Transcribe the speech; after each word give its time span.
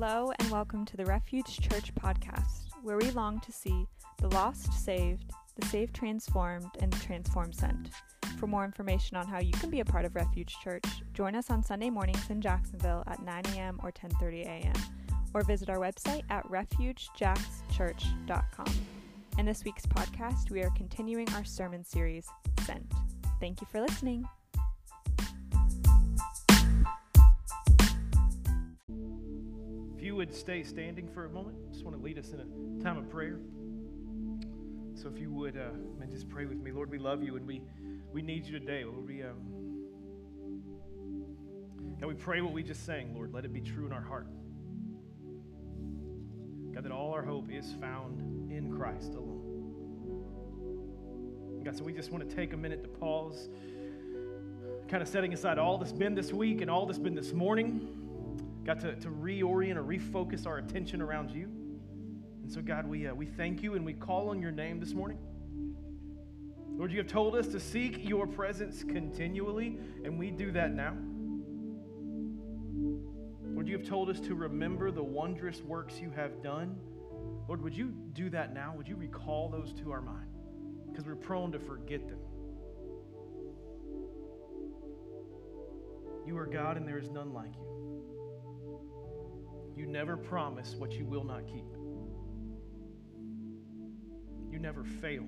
Hello, 0.00 0.30
and 0.38 0.48
welcome 0.52 0.84
to 0.84 0.96
the 0.96 1.04
Refuge 1.04 1.58
Church 1.58 1.92
podcast, 1.96 2.68
where 2.84 2.98
we 2.98 3.10
long 3.10 3.40
to 3.40 3.50
see 3.50 3.88
the 4.18 4.28
lost 4.28 4.72
saved, 4.72 5.32
the 5.56 5.66
saved 5.66 5.92
transformed, 5.92 6.70
and 6.78 6.92
the 6.92 7.04
transformed 7.04 7.52
sent. 7.52 7.90
For 8.38 8.46
more 8.46 8.64
information 8.64 9.16
on 9.16 9.26
how 9.26 9.40
you 9.40 9.50
can 9.50 9.70
be 9.70 9.80
a 9.80 9.84
part 9.84 10.04
of 10.04 10.14
Refuge 10.14 10.54
Church, 10.62 10.84
join 11.14 11.34
us 11.34 11.50
on 11.50 11.64
Sunday 11.64 11.90
mornings 11.90 12.30
in 12.30 12.40
Jacksonville 12.40 13.02
at 13.08 13.24
9 13.24 13.42
a.m. 13.56 13.80
or 13.82 13.90
10:30 13.90 14.46
a.m., 14.46 14.74
or 15.34 15.42
visit 15.42 15.68
our 15.68 15.78
website 15.78 16.22
at 16.30 16.44
refugejackschurch.com. 16.44 18.74
In 19.36 19.46
this 19.46 19.64
week's 19.64 19.86
podcast, 19.86 20.52
we 20.52 20.62
are 20.62 20.70
continuing 20.76 21.28
our 21.30 21.44
sermon 21.44 21.82
series, 21.82 22.28
Sent. 22.64 22.86
Thank 23.40 23.60
you 23.60 23.66
for 23.68 23.80
listening. 23.80 24.28
You 30.08 30.16
would 30.16 30.34
stay 30.34 30.62
standing 30.62 31.06
for 31.06 31.26
a 31.26 31.28
moment, 31.28 31.54
just 31.70 31.84
want 31.84 31.94
to 31.94 32.02
lead 32.02 32.18
us 32.18 32.30
in 32.30 32.40
a 32.40 32.82
time 32.82 32.96
of 32.96 33.10
prayer. 33.10 33.38
So 34.94 35.06
if 35.06 35.18
you 35.20 35.30
would, 35.30 35.54
uh, 35.54 35.68
man, 35.98 36.10
just 36.10 36.30
pray 36.30 36.46
with 36.46 36.56
me. 36.56 36.72
Lord, 36.72 36.90
we 36.90 36.96
love 36.98 37.22
you 37.22 37.36
and 37.36 37.46
we, 37.46 37.60
we 38.10 38.22
need 38.22 38.46
you 38.46 38.58
today. 38.58 38.84
Lord, 38.86 39.06
we, 39.06 39.22
um, 39.22 39.36
God, 42.00 42.06
we 42.06 42.14
pray 42.14 42.40
what 42.40 42.54
we 42.54 42.62
just 42.62 42.86
sang, 42.86 43.12
Lord. 43.14 43.34
Let 43.34 43.44
it 43.44 43.52
be 43.52 43.60
true 43.60 43.84
in 43.84 43.92
our 43.92 44.00
heart. 44.00 44.28
God, 46.72 46.84
that 46.84 46.92
all 46.92 47.12
our 47.12 47.22
hope 47.22 47.50
is 47.52 47.74
found 47.78 48.50
in 48.50 48.74
Christ 48.74 49.12
alone. 49.12 49.44
God, 51.66 51.76
so 51.76 51.84
we 51.84 51.92
just 51.92 52.10
want 52.12 52.26
to 52.26 52.34
take 52.34 52.54
a 52.54 52.56
minute 52.56 52.82
to 52.82 52.88
pause, 52.88 53.50
kind 54.88 55.02
of 55.02 55.08
setting 55.08 55.34
aside 55.34 55.58
all 55.58 55.76
that's 55.76 55.92
been 55.92 56.14
this 56.14 56.32
week 56.32 56.62
and 56.62 56.70
all 56.70 56.86
that's 56.86 56.98
been 56.98 57.14
this 57.14 57.34
morning. 57.34 58.07
God, 58.68 58.80
to, 58.80 58.94
to 58.96 59.08
reorient 59.08 59.76
or 59.76 59.82
refocus 59.82 60.46
our 60.46 60.58
attention 60.58 61.00
around 61.00 61.30
you. 61.30 61.48
And 62.42 62.52
so, 62.52 62.60
God, 62.60 62.86
we, 62.86 63.06
uh, 63.06 63.14
we 63.14 63.24
thank 63.24 63.62
you 63.62 63.76
and 63.76 63.86
we 63.86 63.94
call 63.94 64.28
on 64.28 64.42
your 64.42 64.50
name 64.50 64.78
this 64.78 64.92
morning. 64.92 65.16
Lord, 66.76 66.92
you 66.92 66.98
have 66.98 67.06
told 67.06 67.34
us 67.34 67.48
to 67.48 67.60
seek 67.60 68.06
your 68.06 68.26
presence 68.26 68.84
continually, 68.84 69.78
and 70.04 70.18
we 70.18 70.30
do 70.30 70.52
that 70.52 70.74
now. 70.74 70.94
Lord, 73.54 73.66
you 73.66 73.78
have 73.78 73.88
told 73.88 74.10
us 74.10 74.20
to 74.20 74.34
remember 74.34 74.90
the 74.90 75.02
wondrous 75.02 75.62
works 75.62 75.98
you 75.98 76.10
have 76.10 76.42
done. 76.42 76.76
Lord, 77.48 77.62
would 77.62 77.74
you 77.74 77.94
do 78.12 78.28
that 78.28 78.52
now? 78.52 78.74
Would 78.76 78.86
you 78.86 78.96
recall 78.96 79.48
those 79.48 79.72
to 79.80 79.92
our 79.92 80.02
mind? 80.02 80.28
Because 80.90 81.06
we're 81.06 81.16
prone 81.16 81.52
to 81.52 81.58
forget 81.58 82.06
them. 82.06 82.18
You 86.26 86.36
are 86.36 86.46
God, 86.46 86.76
and 86.76 86.86
there 86.86 86.98
is 86.98 87.08
none 87.08 87.32
like 87.32 87.54
you. 87.56 87.87
You 89.78 89.86
never 89.86 90.16
promise 90.16 90.74
what 90.76 90.90
you 90.90 91.06
will 91.06 91.22
not 91.22 91.46
keep. 91.46 91.64
You 94.50 94.58
never 94.58 94.82
fail, 94.82 95.24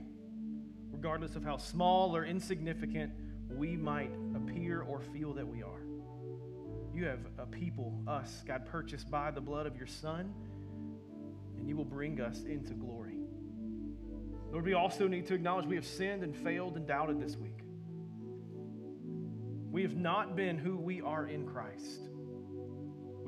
regardless 0.91 1.37
of 1.37 1.45
how 1.45 1.57
small 1.57 2.17
or 2.17 2.25
insignificant 2.25 3.13
we 3.49 3.77
might 3.77 4.11
appear 4.35 4.83
or 4.83 5.03
feel 5.03 5.33
that 5.35 5.47
we 5.47 5.63
are. 5.63 5.85
You 6.93 7.05
have 7.05 7.21
a 7.39 7.47
people, 7.47 8.03
us, 8.09 8.43
God, 8.45 8.67
purchased 8.67 9.09
by 9.09 9.31
the 9.31 9.41
blood 9.41 9.67
of 9.67 9.77
your 9.77 9.87
Son, 9.87 10.35
and 11.57 11.69
you 11.69 11.77
will 11.77 11.85
bring 11.85 12.21
us 12.21 12.43
into 12.43 12.75
glory. 12.75 13.19
Lord, 14.51 14.65
we 14.65 14.75
also 14.75 15.07
need 15.07 15.29
to 15.29 15.35
acknowledge 15.35 15.67
we 15.67 15.77
have 15.77 15.87
sinned 15.87 16.25
and 16.25 16.37
failed 16.37 16.75
and 16.77 16.89
doubted 16.89 17.21
this 17.21 17.37
week. 17.37 17.61
We 19.71 19.83
have 19.83 19.95
not 19.95 20.35
been 20.35 20.59
who 20.59 20.77
we 20.77 21.01
are 21.03 21.29
in 21.29 21.47
Christ. 21.47 22.09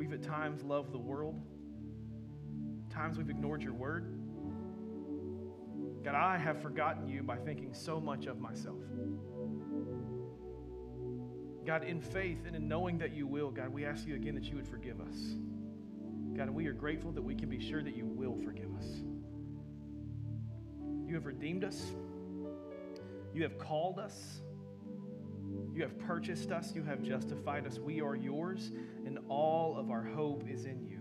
We've 0.03 0.15
at 0.15 0.23
times 0.25 0.65
loved 0.65 0.91
the 0.91 0.99
world, 0.99 1.41
times 2.91 3.19
we've 3.19 3.31
ignored 3.31 3.63
your 3.63 3.73
word. 3.73 4.19
God, 6.03 6.17
I 6.17 6.37
have 6.39 6.61
forgotten 6.61 7.07
you 7.07 7.23
by 7.23 7.37
thinking 7.37 7.73
so 7.73 8.01
much 8.01 8.27
of 8.27 8.41
myself. 8.41 8.83
God, 11.65 11.85
in 11.85 12.01
faith 12.01 12.39
and 12.49 12.57
in 12.57 12.67
knowing 12.67 12.99
that 12.99 13.15
you 13.15 13.29
will, 13.29 13.53
God, 13.53 13.69
we 13.69 13.85
ask 13.85 14.05
you 14.05 14.17
again 14.17 14.35
that 14.35 14.43
you 14.43 14.57
would 14.57 14.67
forgive 14.67 15.01
us. 15.01 15.37
God, 16.37 16.49
and 16.49 16.55
we 16.57 16.67
are 16.67 16.73
grateful 16.73 17.13
that 17.13 17.23
we 17.23 17.37
can 17.37 17.49
be 17.49 17.61
sure 17.61 17.85
that 17.85 17.95
you 17.95 18.05
will 18.05 18.37
forgive 18.43 18.75
us. 18.77 19.05
You 21.07 21.15
have 21.15 21.27
redeemed 21.27 21.63
us, 21.63 21.81
you 23.33 23.45
have 23.45 23.57
called 23.57 24.01
us. 24.01 24.43
You 25.73 25.83
have 25.83 25.99
purchased 25.99 26.53
us. 26.53 26.75
You 26.75 26.83
have 26.83 27.03
justified 27.03 27.67
us. 27.67 27.79
We 27.79 28.03
are 28.03 28.15
yours, 28.15 28.71
and 29.07 29.19
all 29.29 29.77
of 29.79 29.91
our 29.91 30.03
hope 30.03 30.45
is 30.49 30.67
in 30.67 30.85
you. 30.85 31.01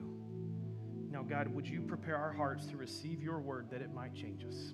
Now, 1.09 1.23
God, 1.23 1.49
would 1.49 1.67
you 1.67 1.81
prepare 1.81 2.15
our 2.15 2.31
hearts 2.31 2.67
to 2.67 2.77
receive 2.77 3.21
your 3.21 3.39
word 3.41 3.69
that 3.71 3.81
it 3.81 3.93
might 3.93 4.15
change 4.15 4.45
us? 4.45 4.73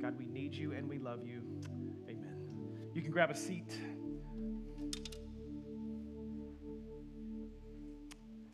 God, 0.00 0.18
we 0.18 0.26
need 0.26 0.54
you 0.54 0.72
and 0.72 0.86
we 0.86 0.98
love 0.98 1.24
you. 1.24 1.42
Amen. 2.08 2.36
You 2.92 3.00
can 3.00 3.10
grab 3.10 3.30
a 3.30 3.34
seat. 3.34 3.76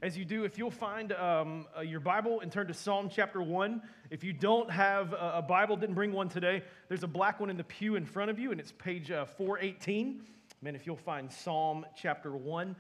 As 0.01 0.17
you 0.17 0.25
do, 0.25 0.45
if 0.45 0.57
you'll 0.57 0.71
find 0.71 1.13
um, 1.13 1.67
uh, 1.77 1.81
your 1.81 1.99
Bible 1.99 2.41
and 2.41 2.53
turn 2.53 2.67
to 2.69 2.75
Psalm 2.75 3.09
chapter 3.11 3.43
1. 3.43 3.83
If 4.11 4.23
you 4.23 4.33
don't 4.33 4.71
have 4.71 5.15
a, 5.15 5.33
a, 5.37 5.43
Bible, 5.43 5.77
didn't 5.77 5.95
bring 5.95 6.13
one 6.13 6.29
today, 6.29 6.63
there's 6.89 7.03
a 7.03 7.09
black 7.09 7.41
one 7.41 7.51
in 7.51 7.57
the 7.57 7.65
pew 7.65 7.97
in 7.97 8.05
front 8.05 8.31
of 8.31 8.39
you, 8.39 8.53
and 8.53 8.61
it's 8.61 8.73
page 8.73 9.11
uh, 9.11 9.25
418. 9.25 10.21
Man, 10.65 10.75
if 10.75 10.87
you'll 10.87 10.97
find 10.97 11.31
Psalm 11.31 11.85
chapter 11.95 12.35
1. 12.35 12.75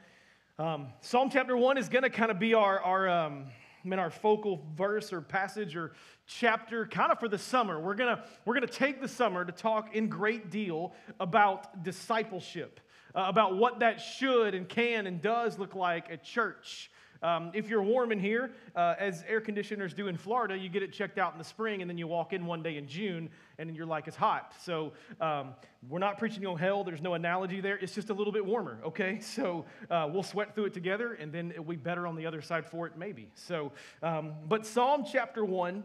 Um, 0.58 0.86
Psalm 1.02 1.28
chapter 1.30 1.54
1 1.54 1.76
is 1.76 1.90
going 1.90 2.02
to 2.02 2.08
kind 2.08 2.30
of 2.30 2.38
be 2.38 2.54
our, 2.54 2.80
our, 2.80 3.06
um, 3.10 3.44
I 3.84 3.86
mean, 3.86 3.98
our 3.98 4.08
focal 4.08 4.66
verse 4.74 5.12
or 5.12 5.20
passage 5.20 5.76
or 5.76 5.92
chapter 6.26 6.86
kind 6.86 7.12
of 7.12 7.20
for 7.20 7.28
the 7.28 7.36
summer. 7.36 7.78
We're 7.78 7.94
going 7.94 8.16
to 8.16 8.24
we're 8.46 8.54
gonna 8.54 8.68
take 8.68 9.02
the 9.02 9.08
summer 9.08 9.44
to 9.44 9.52
talk 9.52 9.94
in 9.94 10.08
great 10.08 10.50
deal 10.50 10.94
about 11.20 11.84
discipleship, 11.84 12.80
uh, 13.14 13.26
about 13.28 13.58
what 13.58 13.80
that 13.80 14.00
should 14.00 14.54
and 14.54 14.66
can 14.66 15.06
and 15.06 15.20
does 15.20 15.58
look 15.58 15.74
like 15.74 16.10
at 16.10 16.24
church. 16.24 16.90
Um, 17.22 17.50
if 17.54 17.68
you're 17.68 17.82
warm 17.82 18.12
in 18.12 18.18
here, 18.18 18.50
uh, 18.76 18.94
as 18.98 19.24
air 19.28 19.40
conditioners 19.40 19.94
do 19.94 20.08
in 20.08 20.16
Florida, 20.16 20.56
you 20.56 20.68
get 20.68 20.82
it 20.82 20.92
checked 20.92 21.18
out 21.18 21.32
in 21.32 21.38
the 21.38 21.44
spring, 21.44 21.80
and 21.80 21.90
then 21.90 21.98
you 21.98 22.06
walk 22.06 22.32
in 22.32 22.46
one 22.46 22.62
day 22.62 22.76
in 22.76 22.86
June, 22.86 23.28
and 23.58 23.74
you're 23.76 23.86
like, 23.86 24.08
it's 24.08 24.16
hot. 24.16 24.52
So 24.62 24.92
um, 25.20 25.54
we're 25.88 25.98
not 25.98 26.18
preaching 26.18 26.46
on 26.46 26.58
hell. 26.58 26.84
There's 26.84 27.02
no 27.02 27.14
analogy 27.14 27.60
there. 27.60 27.78
It's 27.78 27.94
just 27.94 28.10
a 28.10 28.14
little 28.14 28.32
bit 28.32 28.44
warmer, 28.44 28.78
okay? 28.84 29.20
So 29.34 29.64
uh, 29.90 30.08
we'll 30.12 30.22
sweat 30.22 30.54
through 30.54 30.66
it 30.66 30.74
together, 30.74 31.14
and 31.14 31.32
then 31.32 31.50
it'll 31.50 31.64
be 31.64 31.74
better 31.74 32.06
on 32.06 32.14
the 32.14 32.24
other 32.24 32.40
side 32.40 32.64
for 32.64 32.86
it, 32.86 32.96
maybe. 32.96 33.30
So, 33.34 33.72
um, 34.00 34.34
but 34.46 34.64
Psalm 34.64 35.04
chapter 35.10 35.44
1 35.44 35.82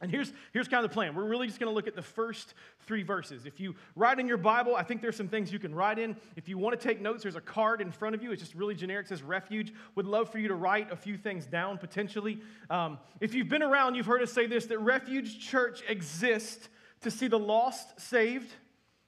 and 0.00 0.10
here's, 0.10 0.32
here's 0.52 0.68
kind 0.68 0.84
of 0.84 0.90
the 0.90 0.94
plan. 0.94 1.14
We're 1.14 1.24
really 1.24 1.48
just 1.48 1.58
going 1.58 1.70
to 1.70 1.74
look 1.74 1.88
at 1.88 1.96
the 1.96 2.02
first 2.02 2.54
three 2.86 3.02
verses. 3.02 3.46
If 3.46 3.58
you 3.58 3.74
write 3.96 4.20
in 4.20 4.28
your 4.28 4.36
Bible, 4.36 4.76
I 4.76 4.84
think 4.84 5.02
there's 5.02 5.16
some 5.16 5.26
things 5.26 5.52
you 5.52 5.58
can 5.58 5.74
write 5.74 5.98
in. 5.98 6.16
If 6.36 6.48
you 6.48 6.56
want 6.56 6.78
to 6.80 6.88
take 6.88 7.00
notes, 7.00 7.24
there's 7.24 7.34
a 7.34 7.40
card 7.40 7.80
in 7.80 7.90
front 7.90 8.14
of 8.14 8.22
you. 8.22 8.30
It's 8.30 8.40
just 8.40 8.54
really 8.54 8.76
generic. 8.76 9.06
It 9.06 9.08
says 9.08 9.24
refuge. 9.24 9.72
Would 9.96 10.06
love 10.06 10.30
for 10.30 10.38
you 10.38 10.46
to 10.48 10.54
write 10.54 10.92
a 10.92 10.96
few 10.96 11.16
things 11.16 11.46
down 11.46 11.78
potentially. 11.78 12.40
Um, 12.70 12.98
if 13.20 13.34
you've 13.34 13.48
been 13.48 13.62
around, 13.62 13.96
you've 13.96 14.06
heard 14.06 14.22
us 14.22 14.32
say 14.32 14.46
this 14.46 14.66
that 14.66 14.78
Refuge 14.78 15.40
Church 15.40 15.82
exists 15.88 16.68
to 17.00 17.10
see 17.10 17.26
the 17.26 17.38
lost 17.38 18.00
saved, 18.00 18.52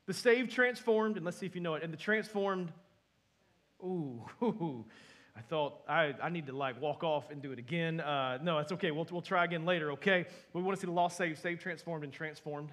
the 0.06 0.14
saved 0.14 0.50
transformed, 0.50 1.16
and 1.16 1.24
let's 1.24 1.36
see 1.36 1.46
if 1.46 1.54
you 1.54 1.60
know 1.60 1.74
it, 1.74 1.84
and 1.84 1.92
the 1.92 1.98
transformed. 1.98 2.72
Ooh, 3.84 4.24
ooh. 4.42 4.84
I 5.40 5.42
thought 5.42 5.80
I, 5.88 6.14
I 6.22 6.28
need 6.28 6.48
to 6.48 6.52
like 6.52 6.78
walk 6.82 7.02
off 7.02 7.30
and 7.30 7.40
do 7.40 7.50
it 7.50 7.58
again. 7.58 7.98
Uh, 7.98 8.36
no, 8.42 8.58
it's 8.58 8.72
okay. 8.72 8.90
We'll, 8.90 9.06
we'll 9.10 9.22
try 9.22 9.46
again 9.46 9.64
later, 9.64 9.92
okay? 9.92 10.26
We 10.52 10.60
want 10.60 10.76
to 10.76 10.80
see 10.82 10.86
the 10.86 10.92
lost 10.92 11.16
saved, 11.16 11.38
saved, 11.38 11.62
transformed, 11.62 12.04
and 12.04 12.12
transformed. 12.12 12.68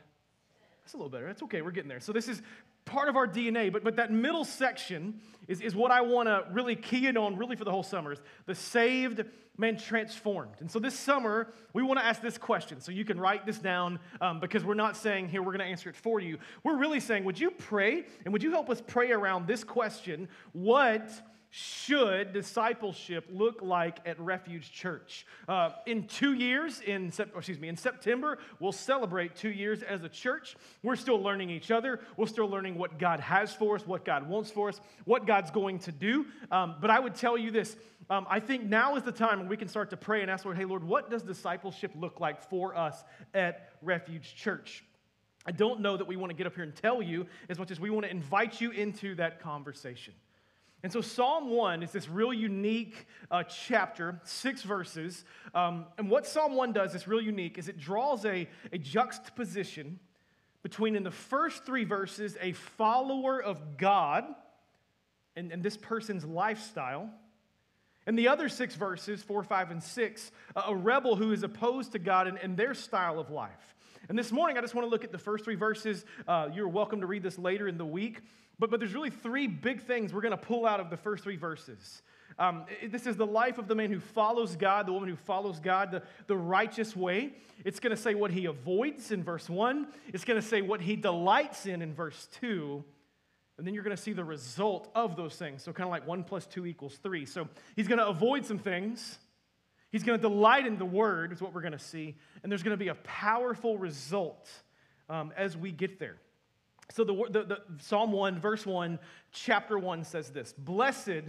That's 0.83 0.93
a 0.93 0.97
little 0.97 1.09
better. 1.09 1.27
That's 1.27 1.41
okay. 1.43 1.61
We're 1.61 1.71
getting 1.71 1.87
there. 1.87 2.01
So 2.01 2.11
this 2.11 2.27
is 2.27 2.41
part 2.83 3.07
of 3.07 3.15
our 3.15 3.25
DNA, 3.25 3.71
but, 3.71 3.85
but 3.85 3.95
that 3.95 4.11
middle 4.11 4.43
section 4.43 5.21
is, 5.47 5.61
is 5.61 5.77
what 5.77 5.91
I 5.91 6.01
want 6.01 6.27
to 6.27 6.43
really 6.51 6.75
key 6.75 7.07
in 7.07 7.15
on 7.15 7.37
really 7.37 7.55
for 7.55 7.63
the 7.63 7.71
whole 7.71 7.83
summer 7.83 8.11
is 8.11 8.19
the 8.47 8.55
saved 8.55 9.23
man 9.57 9.77
transformed. 9.77 10.55
And 10.59 10.69
so 10.69 10.77
this 10.77 10.99
summer, 10.99 11.53
we 11.71 11.83
want 11.83 12.01
to 12.01 12.05
ask 12.05 12.21
this 12.21 12.37
question. 12.37 12.81
So 12.81 12.91
you 12.91 13.05
can 13.05 13.17
write 13.17 13.45
this 13.45 13.59
down 13.59 13.97
um, 14.19 14.41
because 14.41 14.65
we're 14.65 14.73
not 14.73 14.97
saying 14.97 15.29
here 15.29 15.41
we're 15.41 15.53
going 15.53 15.59
to 15.59 15.71
answer 15.71 15.89
it 15.89 15.95
for 15.95 16.19
you. 16.19 16.37
We're 16.65 16.77
really 16.77 16.99
saying, 16.99 17.23
would 17.23 17.39
you 17.39 17.49
pray 17.49 18.03
and 18.25 18.33
would 18.33 18.43
you 18.43 18.51
help 18.51 18.69
us 18.69 18.83
pray 18.85 19.13
around 19.13 19.47
this 19.47 19.63
question? 19.63 20.27
What 20.51 21.09
should 21.57 22.33
discipleship 22.33 23.25
look 23.31 23.63
like 23.63 23.97
at 24.05 24.19
Refuge 24.19 24.71
Church? 24.71 25.25
Uh, 25.47 25.71
in 25.87 26.05
two 26.05 26.33
years, 26.33 26.81
in 26.81 27.07
excuse 27.07 27.59
me, 27.59 27.67
in 27.67 27.75
September, 27.75 28.37
we'll 28.59 28.71
celebrate 28.71 29.35
two 29.35 29.49
years 29.49 29.81
as 29.81 30.03
a 30.03 30.09
church. 30.09 30.55
We're 30.83 30.95
still 30.95 31.19
learning 31.19 31.49
each 31.49 31.71
other. 31.71 31.99
We're 32.15 32.27
still 32.27 32.47
learning 32.47 32.77
what 32.77 32.99
God 32.99 33.19
has 33.21 33.53
for 33.53 33.75
us, 33.75 33.87
what 33.87 34.05
God 34.05 34.29
wants 34.29 34.51
for 34.51 34.69
us, 34.69 34.79
what 35.05 35.25
God's 35.25 35.49
going 35.49 35.79
to 35.79 35.91
do. 35.91 36.27
Um, 36.51 36.75
but 36.79 36.91
I 36.91 36.99
would 36.99 37.15
tell 37.15 37.37
you 37.37 37.49
this: 37.49 37.75
um, 38.11 38.27
I 38.29 38.39
think 38.39 38.63
now 38.63 38.95
is 38.95 39.01
the 39.01 39.11
time 39.11 39.39
when 39.39 39.47
we 39.47 39.57
can 39.57 39.67
start 39.67 39.89
to 39.89 39.97
pray 39.97 40.21
and 40.21 40.29
ask 40.29 40.45
Lord, 40.45 40.57
"Hey, 40.57 40.65
Lord, 40.65 40.83
what 40.83 41.09
does 41.09 41.23
discipleship 41.23 41.91
look 41.95 42.19
like 42.19 42.47
for 42.49 42.77
us 42.77 43.03
at 43.33 43.71
Refuge 43.81 44.35
Church?" 44.35 44.83
I 45.43 45.51
don't 45.51 45.79
know 45.79 45.97
that 45.97 46.05
we 46.05 46.17
want 46.17 46.29
to 46.29 46.35
get 46.35 46.45
up 46.45 46.53
here 46.53 46.65
and 46.65 46.75
tell 46.75 47.01
you 47.01 47.25
as 47.49 47.57
much 47.57 47.71
as 47.71 47.79
we 47.79 47.89
want 47.89 48.05
to 48.05 48.11
invite 48.11 48.61
you 48.61 48.69
into 48.71 49.15
that 49.15 49.39
conversation. 49.39 50.13
And 50.83 50.91
so, 50.91 51.01
Psalm 51.01 51.49
1 51.49 51.81
is 51.81 51.91
this 51.91 52.07
real 52.07 52.33
unique 52.33 53.07
uh, 53.31 53.43
chapter, 53.43 54.21
six 54.23 54.61
verses. 54.61 55.25
Um, 55.55 55.85
and 55.97 56.09
what 56.09 56.27
Psalm 56.27 56.53
1 56.53 56.71
does 56.71 56.93
is 56.93 57.07
real 57.07 57.21
unique 57.21 57.57
is 57.57 57.67
it 57.67 57.79
draws 57.79 58.25
a, 58.25 58.47
a 58.71 58.77
juxtaposition 58.77 59.99
between, 60.61 60.95
in 60.95 61.03
the 61.03 61.11
first 61.11 61.65
three 61.65 61.83
verses, 61.83 62.37
a 62.41 62.51
follower 62.51 63.41
of 63.41 63.77
God 63.77 64.25
and, 65.35 65.51
and 65.51 65.63
this 65.63 65.77
person's 65.77 66.25
lifestyle. 66.25 67.09
And 68.05 68.17
the 68.17 68.27
other 68.27 68.47
six 68.47 68.75
verses, 68.75 69.21
four, 69.23 69.43
five, 69.43 69.71
and 69.71 69.81
six, 69.81 70.31
a 70.55 70.75
rebel 70.75 71.15
who 71.15 71.31
is 71.31 71.43
opposed 71.43 71.91
to 71.93 71.99
God 71.99 72.27
and, 72.27 72.37
and 72.37 72.55
their 72.55 72.73
style 72.73 73.19
of 73.19 73.31
life. 73.31 73.75
And 74.09 74.17
this 74.17 74.31
morning, 74.31 74.57
I 74.57 74.61
just 74.61 74.75
want 74.75 74.85
to 74.85 74.89
look 74.89 75.03
at 75.03 75.11
the 75.11 75.17
first 75.17 75.43
three 75.43 75.55
verses. 75.55 76.05
Uh, 76.27 76.49
you're 76.53 76.69
welcome 76.69 77.01
to 77.01 77.07
read 77.07 77.23
this 77.23 77.37
later 77.37 77.67
in 77.67 77.77
the 77.77 77.85
week. 77.85 78.21
But, 78.59 78.71
but 78.71 78.79
there's 78.79 78.93
really 78.93 79.09
three 79.09 79.47
big 79.47 79.81
things 79.83 80.13
we're 80.13 80.21
going 80.21 80.31
to 80.31 80.37
pull 80.37 80.65
out 80.65 80.79
of 80.79 80.89
the 80.89 80.97
first 80.97 81.23
three 81.23 81.37
verses. 81.37 82.01
Um, 82.39 82.65
this 82.89 83.07
is 83.07 83.15
the 83.15 83.25
life 83.25 83.57
of 83.57 83.67
the 83.67 83.75
man 83.75 83.91
who 83.91 83.99
follows 83.99 84.55
God, 84.55 84.87
the 84.87 84.93
woman 84.93 85.09
who 85.09 85.15
follows 85.15 85.59
God 85.59 85.91
the, 85.91 86.03
the 86.27 86.37
righteous 86.37 86.95
way. 86.95 87.33
It's 87.65 87.79
going 87.79 87.95
to 87.95 88.01
say 88.01 88.13
what 88.13 88.31
he 88.31 88.45
avoids 88.45 89.11
in 89.11 89.23
verse 89.23 89.49
1, 89.49 89.87
it's 90.13 90.23
going 90.23 90.39
to 90.39 90.47
say 90.47 90.61
what 90.61 90.81
he 90.81 90.95
delights 90.95 91.65
in 91.65 91.81
in 91.81 91.93
verse 91.93 92.27
2. 92.39 92.83
And 93.57 93.65
then 93.65 93.73
you're 93.73 93.83
going 93.83 93.95
to 93.95 94.01
see 94.01 94.13
the 94.13 94.23
result 94.23 94.91
of 94.93 95.15
those 95.15 95.35
things. 95.35 95.63
So, 95.63 95.73
kind 95.73 95.87
of 95.87 95.91
like 95.91 96.05
1 96.05 96.25
plus 96.25 96.45
2 96.45 96.67
equals 96.67 96.99
3. 97.01 97.25
So, 97.25 97.47
he's 97.75 97.87
going 97.87 97.97
to 97.97 98.05
avoid 98.05 98.45
some 98.45 98.59
things. 98.59 99.17
He's 99.91 100.03
going 100.03 100.19
to 100.19 100.21
delight 100.21 100.67
in 100.67 100.77
the 100.77 100.85
word, 100.85 101.31
is 101.31 101.41
what 101.41 101.55
we're 101.55 101.61
going 101.61 101.71
to 101.71 101.79
see. 101.79 102.15
And 102.43 102.51
there's 102.51 102.61
going 102.61 102.77
to 102.77 102.83
be 102.83 102.89
a 102.89 102.95
powerful 102.95 103.79
result 103.79 104.47
um, 105.09 105.33
as 105.35 105.57
we 105.57 105.71
get 105.71 105.97
there. 105.97 106.17
So, 106.89 107.03
the, 107.03 107.13
the, 107.29 107.43
the, 107.43 107.61
Psalm 107.79 108.11
1, 108.11 108.39
verse 108.39 108.65
1, 108.65 108.97
chapter 109.31 109.77
1 109.77 110.03
says 110.03 110.29
this 110.31 110.53
Blessed 110.57 111.23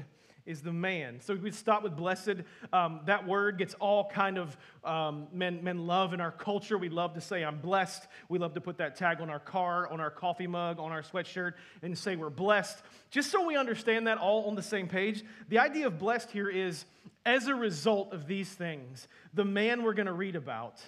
is 0.48 0.62
the 0.62 0.72
man. 0.72 1.20
So 1.20 1.34
we 1.34 1.50
stop 1.50 1.82
with 1.82 1.94
blessed. 1.94 2.36
Um, 2.72 3.00
that 3.04 3.26
word 3.26 3.58
gets 3.58 3.74
all 3.74 4.08
kind 4.08 4.38
of 4.38 4.56
um, 4.82 5.28
men, 5.30 5.62
men 5.62 5.86
love 5.86 6.14
in 6.14 6.22
our 6.22 6.32
culture. 6.32 6.78
We 6.78 6.88
love 6.88 7.12
to 7.14 7.20
say, 7.20 7.44
I'm 7.44 7.58
blessed. 7.58 8.08
We 8.30 8.38
love 8.38 8.54
to 8.54 8.60
put 8.60 8.78
that 8.78 8.96
tag 8.96 9.20
on 9.20 9.28
our 9.28 9.38
car, 9.38 9.92
on 9.92 10.00
our 10.00 10.10
coffee 10.10 10.46
mug, 10.46 10.80
on 10.80 10.90
our 10.90 11.02
sweatshirt, 11.02 11.52
and 11.82 11.96
say 11.96 12.16
we're 12.16 12.30
blessed. 12.30 12.82
Just 13.10 13.30
so 13.30 13.46
we 13.46 13.56
understand 13.56 14.06
that 14.06 14.16
all 14.16 14.48
on 14.48 14.54
the 14.54 14.62
same 14.62 14.88
page, 14.88 15.22
the 15.50 15.58
idea 15.58 15.86
of 15.86 15.98
blessed 15.98 16.30
here 16.30 16.48
is 16.48 16.86
as 17.26 17.46
a 17.46 17.54
result 17.54 18.14
of 18.14 18.26
these 18.26 18.48
things, 18.48 19.06
the 19.34 19.44
man 19.44 19.82
we're 19.82 19.92
going 19.92 20.06
to 20.06 20.14
read 20.14 20.34
about 20.34 20.80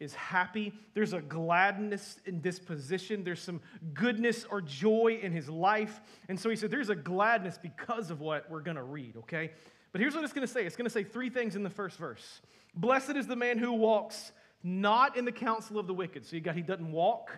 is 0.00 0.14
happy. 0.14 0.72
There's 0.94 1.12
a 1.12 1.20
gladness 1.20 2.18
in 2.24 2.40
disposition. 2.40 3.24
There's 3.24 3.42
some 3.42 3.60
goodness 3.94 4.46
or 4.48 4.60
joy 4.60 5.18
in 5.20 5.32
his 5.32 5.48
life. 5.48 6.00
And 6.28 6.38
so 6.38 6.50
he 6.50 6.56
said, 6.56 6.70
There's 6.70 6.90
a 6.90 6.94
gladness 6.94 7.58
because 7.60 8.10
of 8.10 8.20
what 8.20 8.50
we're 8.50 8.60
going 8.60 8.76
to 8.76 8.82
read, 8.82 9.16
okay? 9.16 9.50
But 9.92 10.00
here's 10.00 10.14
what 10.14 10.22
it's 10.24 10.32
going 10.32 10.46
to 10.46 10.52
say 10.52 10.64
it's 10.64 10.76
going 10.76 10.86
to 10.86 10.90
say 10.90 11.04
three 11.04 11.30
things 11.30 11.56
in 11.56 11.62
the 11.62 11.70
first 11.70 11.98
verse 11.98 12.40
Blessed 12.74 13.16
is 13.16 13.26
the 13.26 13.36
man 13.36 13.58
who 13.58 13.72
walks 13.72 14.32
not 14.62 15.16
in 15.16 15.24
the 15.24 15.32
counsel 15.32 15.78
of 15.78 15.86
the 15.86 15.94
wicked. 15.94 16.26
So 16.26 16.36
you 16.36 16.42
got, 16.42 16.54
he 16.54 16.62
doesn't 16.62 16.90
walk 16.90 17.30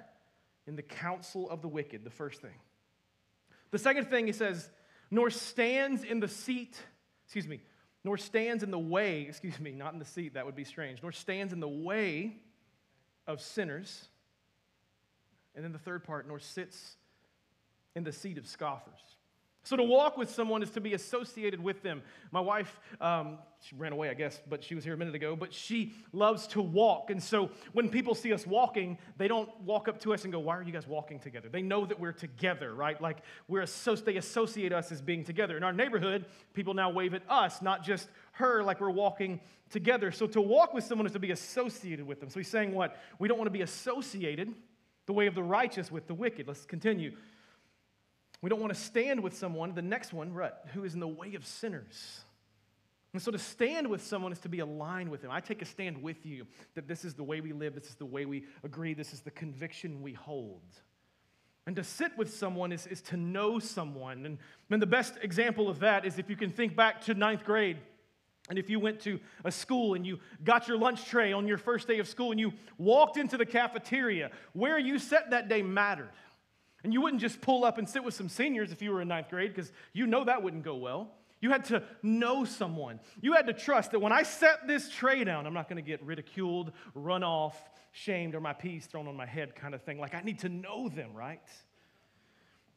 in 0.67 0.77
the 0.77 0.83
counsel 0.83 1.49
of 1.51 1.63
the 1.63 1.69
wicked, 1.69 2.05
the 2.05 2.11
first 2.11 2.41
thing. 2.41 2.55
The 3.71 3.79
second 3.79 4.06
thing 4.06 4.27
he 4.27 4.33
says, 4.33 4.69
nor 5.11 5.31
stands 5.31 6.03
in 6.03 6.21
the 6.21 6.29
seat, 6.29 6.79
excuse 7.25 7.47
me, 7.47 7.61
nor 8.05 8.17
stands 8.17 8.63
in 8.63 8.71
the 8.71 8.79
way, 8.79 9.23
excuse 9.29 9.59
me, 9.61 9.73
not 9.73 9.93
in 9.93 9.99
the 9.99 10.05
seat, 10.05 10.35
that 10.35 10.47
would 10.47 10.56
be 10.56 10.65
strange, 10.65 11.03
nor 11.03 11.13
stands 11.13 11.53
in 11.53 11.61
the 11.61 11.69
way 11.69 12.37
of 13.26 13.40
sinners. 13.40 14.08
And 15.55 15.64
then 15.64 15.72
the 15.72 15.78
third 15.78 16.05
part, 16.05 16.26
nor 16.28 16.38
sits 16.38 16.96
in 17.94 18.05
the 18.05 18.12
seat 18.12 18.38
of 18.38 18.46
scoffers. 18.46 19.17
So 19.62 19.77
to 19.77 19.83
walk 19.83 20.17
with 20.17 20.31
someone 20.31 20.62
is 20.62 20.71
to 20.71 20.81
be 20.81 20.95
associated 20.95 21.62
with 21.62 21.83
them. 21.83 22.03
My 22.31 22.41
wife, 22.41 22.81
um, 22.99 23.39
she 23.61 23.75
ran 23.75 23.93
away, 23.93 24.09
I 24.09 24.15
guess, 24.15 24.41
but 24.49 24.65
she 24.65 24.75
was 24.75 24.85
here 24.85 24.95
a 24.95 24.97
minute 24.97 25.15
ago, 25.15 25.37
but 25.37 25.53
she 25.53 25.93
loves 26.12 26.47
to 26.49 26.62
walk. 26.62 27.11
And 27.11 27.23
so 27.23 27.51
when 27.75 27.91
people 27.91 28.15
see 28.15 28.33
us 28.33 28.47
walking, 28.47 28.97
they 29.19 29.29
don't 29.29 29.51
walk 29.61 29.87
up 29.87 30.01
to 30.01 30.15
us 30.15 30.25
and 30.25 30.33
go, 30.33 30.39
Why 30.39 30.57
are 30.57 30.62
you 30.62 30.73
guys 30.73 30.87
walking 30.87 31.19
together? 31.19 31.51
They 31.51 31.61
know 31.61 31.85
that 31.85 32.01
we're 32.01 32.12
together, 32.12 32.75
right? 32.75 33.01
Like 33.01 33.19
we're 33.49 33.62
associ- 33.62 34.05
they 34.05 34.17
associate 34.17 34.73
us 34.73 34.91
as 34.93 35.03
being 35.03 35.25
together. 35.25 35.59
In 35.59 35.63
our 35.63 35.75
neighborhood, 35.75 36.25
people 36.55 36.73
now 36.73 36.89
wave 36.89 37.13
at 37.13 37.23
us, 37.29 37.61
not 37.61 37.85
just 37.85 38.09
her, 38.33 38.63
like 38.63 38.81
we're 38.81 38.89
walking 38.89 39.41
together. 39.69 40.11
So 40.11 40.27
to 40.29 40.41
walk 40.41 40.73
with 40.73 40.85
someone 40.85 41.06
is 41.06 41.13
to 41.13 41.19
be 41.19 41.33
associated 41.33 42.06
with 42.06 42.21
them. 42.21 42.31
So 42.31 42.41
he's 42.41 42.49
saying 42.49 42.73
what? 42.73 42.97
We 43.19 43.29
don't 43.29 43.37
want 43.37 43.47
to 43.49 43.53
be 43.53 43.63
associated 43.63 44.55
the 45.05 45.13
way 45.13 45.27
of 45.27 45.35
the 45.35 45.43
righteous 45.43 45.91
with 45.91 46.06
the 46.06 46.15
wicked. 46.15 46.49
Let's 46.49 46.65
continue. 46.65 47.13
We 48.43 48.49
don't 48.49 48.61
want 48.61 48.73
to 48.73 48.81
stand 48.81 49.23
with 49.23 49.37
someone, 49.37 49.75
the 49.75 49.83
next 49.83 50.13
one, 50.13 50.33
right, 50.33 50.53
who 50.73 50.85
is 50.85 50.95
in 50.95 51.01
the 51.01 51.09
way 51.09 51.35
of 51.35 51.47
sinners. 51.47 52.21
And 53.13 53.21
so 53.21 53.31
to 53.31 53.39
stand 53.39 53.89
with 53.89 54.05
someone 54.05 54.33
is 54.33 54.39
to 54.41 54.49
be 54.49 54.61
aligned 54.61 55.11
with 55.11 55.23
them. 55.23 55.31
I 55.31 55.41
take 55.41 55.63
a 55.63 55.65
stand 55.65 56.03
with 56.03 56.25
you 56.25 56.47
that 56.75 56.87
this 56.87 57.05
is 57.05 57.15
the 57.15 57.25
way 57.25 57.41
we 57.41 57.53
live, 57.53 57.75
this 57.75 57.89
is 57.89 57.97
the 57.97 58.07
way 58.07 58.25
we 58.25 58.45
agree, 58.63 58.95
this 58.95 59.13
is 59.13 59.21
the 59.21 59.33
conviction 59.33 60.01
we 60.01 60.13
hold. 60.13 60.63
And 61.67 61.77
to 61.77 61.85
sit 61.85 62.17
with 62.17 62.33
someone 62.33 62.73
is, 62.73 62.87
is 62.87 63.03
to 63.03 63.17
know 63.17 63.59
someone. 63.59 64.25
And, 64.25 64.39
and 64.71 64.81
the 64.81 64.87
best 64.87 65.15
example 65.23 65.69
of 65.69 65.81
that 65.81 66.07
is 66.07 66.19
if 66.19 66.31
you 66.31 66.37
can 66.37 66.51
think 66.51 66.75
back 66.75 67.03
to 67.03 67.15
ninth 67.15 67.45
grade. 67.45 67.79
And 68.49 68.59
if 68.59 68.71
you 68.71 68.81
went 68.81 69.01
to 69.01 69.21
a 69.45 69.53
school 69.53 69.95
and 69.95 70.07
you 70.07 70.19
got 70.43 70.67
your 70.67 70.79
lunch 70.79 71.05
tray 71.07 71.33
on 71.33 71.47
your 71.47 71.59
first 71.59 71.87
day 71.87 71.99
of 71.99 72.09
school 72.09 72.31
and 72.31 72.41
you 72.41 72.53
walked 72.79 73.17
into 73.17 73.37
the 73.37 73.47
cafeteria, 73.47 74.31
where 74.53 74.79
you 74.79 74.99
sat 74.99 75.31
that 75.31 75.49
day 75.49 75.63
mattered. 75.63 76.09
And 76.82 76.93
you 76.93 77.00
wouldn't 77.00 77.21
just 77.21 77.41
pull 77.41 77.65
up 77.65 77.79
and 77.79 77.88
sit 77.88 78.03
with 78.03 78.15
some 78.15 78.29
seniors 78.29 78.73
if 78.73 78.81
you 78.81 78.91
were 78.91 79.03
in 79.03 79.09
ninth 79.09 79.29
grade, 79.29 79.55
because 79.55 79.73
you 79.93 80.06
know 80.06 80.25
that 80.25 80.43
wouldn't 80.43 80.65
go 80.65 80.77
well. 80.77 81.12
You 81.41 81.50
had 81.50 81.65
to 81.67 81.82
know 82.03 82.44
someone. 82.44 83.00
You 83.21 83.32
had 83.32 83.47
to 83.47 83.53
trust 83.53 83.93
that 83.93 84.00
when 84.00 84.12
I 84.12 84.23
set 84.23 84.67
this 84.67 84.91
tray 84.91 85.25
down, 85.25 85.47
I'm 85.47 85.55
not 85.55 85.69
going 85.69 85.82
to 85.82 85.88
get 85.88 86.03
ridiculed, 86.03 86.73
run 86.94 87.23
off, 87.23 87.56
shamed, 87.93 88.35
or 88.35 88.41
my 88.41 88.53
peas 88.53 88.87
thrown 88.87 89.09
on 89.09 89.17
my 89.17 89.27
head 89.27 89.55
kind 89.55 89.75
of 89.75 89.82
thing. 89.82 89.99
Like 89.99 90.15
I 90.15 90.21
need 90.21 90.41
to 90.41 90.49
know 90.49 90.88
them, 90.88 91.15
right? 91.15 91.41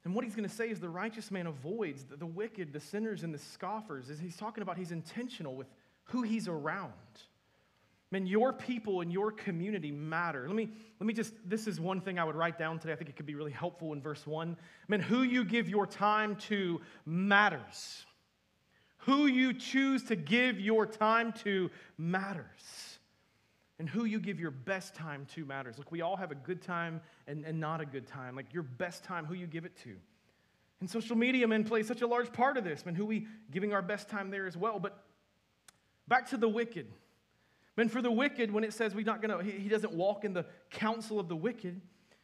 And 0.06 0.16
what 0.16 0.24
he's 0.24 0.36
going 0.36 0.48
to 0.48 0.54
say 0.54 0.70
is 0.70 0.80
the 0.80 0.90
righteous 0.90 1.32
man 1.32 1.48
avoids 1.48 2.04
the, 2.04 2.18
the 2.18 2.26
wicked, 2.26 2.74
the 2.74 2.80
sinners, 2.80 3.24
and 3.24 3.34
the 3.34 3.40
scoffers. 3.40 4.10
Is 4.10 4.20
he's 4.20 4.38
talking 4.38 4.62
about 4.62 4.78
he's 4.78 4.92
intentional 4.92 5.56
with 5.56 5.68
who 6.06 6.24
he's 6.24 6.48
around. 6.48 6.92
Man, 8.14 8.28
your 8.28 8.54
people 8.54 9.02
and 9.02 9.12
your 9.12 9.32
community 9.32 9.90
matter. 9.90 10.46
Let 10.46 10.56
me, 10.56 10.70
let 11.00 11.08
me 11.08 11.16
just, 11.16 11.34
this 11.50 11.66
is 11.66 11.80
one 11.80 12.00
thing 12.00 12.20
I 12.20 12.24
would 12.24 12.36
write 12.36 12.60
down 12.60 12.78
today. 12.78 12.94
I 12.94 12.96
think 12.96 13.10
it 13.10 13.16
could 13.16 13.26
be 13.26 13.34
really 13.34 13.52
helpful 13.52 13.92
in 13.92 14.04
verse 14.04 14.28
one. 14.28 14.56
Man, 14.88 15.00
who 15.00 15.24
you 15.24 15.44
give 15.44 15.68
your 15.68 15.88
time 15.88 16.36
to 16.36 16.80
matters. 17.08 18.06
Who 19.00 19.26
you 19.26 19.52
choose 19.52 20.04
to 20.04 20.16
give 20.16 20.60
your 20.60 20.86
time 20.86 21.34
to 21.44 21.72
matters. 21.98 23.00
And 23.80 23.90
who 23.90 24.06
you 24.06 24.20
give 24.20 24.40
your 24.40 24.52
best 24.52 24.94
time 24.94 25.26
to 25.34 25.44
matters. 25.44 25.80
Look, 25.80 25.92
we 25.92 26.02
all 26.02 26.16
have 26.16 26.30
a 26.30 26.36
good 26.36 26.62
time 26.62 27.02
and, 27.26 27.44
and 27.44 27.60
not 27.60 27.82
a 27.82 27.86
good 27.86 28.06
time. 28.06 28.36
Like 28.36 28.54
your 28.54 28.62
best 28.62 29.04
time, 29.04 29.26
who 29.26 29.34
you 29.34 29.48
give 29.48 29.66
it 29.66 29.76
to. 29.86 29.96
And 30.82 30.88
social 30.88 31.16
media, 31.16 31.48
man, 31.48 31.64
plays 31.64 31.88
such 31.88 32.04
a 32.04 32.08
large 32.08 32.32
part 32.32 32.58
of 32.58 32.64
this. 32.64 32.86
Man, 32.86 32.94
who 32.94 33.08
we 33.08 33.26
giving 33.50 33.74
our 33.74 33.82
best 33.82 34.08
time 34.08 34.30
there 34.30 34.46
as 34.46 34.56
well. 34.56 34.78
But 34.78 35.04
back 36.08 36.30
to 36.30 36.38
the 36.38 36.48
wicked. 36.48 36.86
And 37.78 37.92
for 37.92 38.02
the 38.02 38.12
wicked, 38.12 38.52
when 38.52 38.64
it 38.64 38.74
says 38.74 38.94
we're 38.94 39.06
not 39.06 39.22
gonna, 39.22 39.44
he 39.44 39.68
doesn't 39.68 39.94
walk 39.94 40.26
in 40.26 40.34
the 40.34 40.46
counsel 40.70 41.20
of 41.20 41.28
the 41.28 41.36
wicked, 41.36 41.82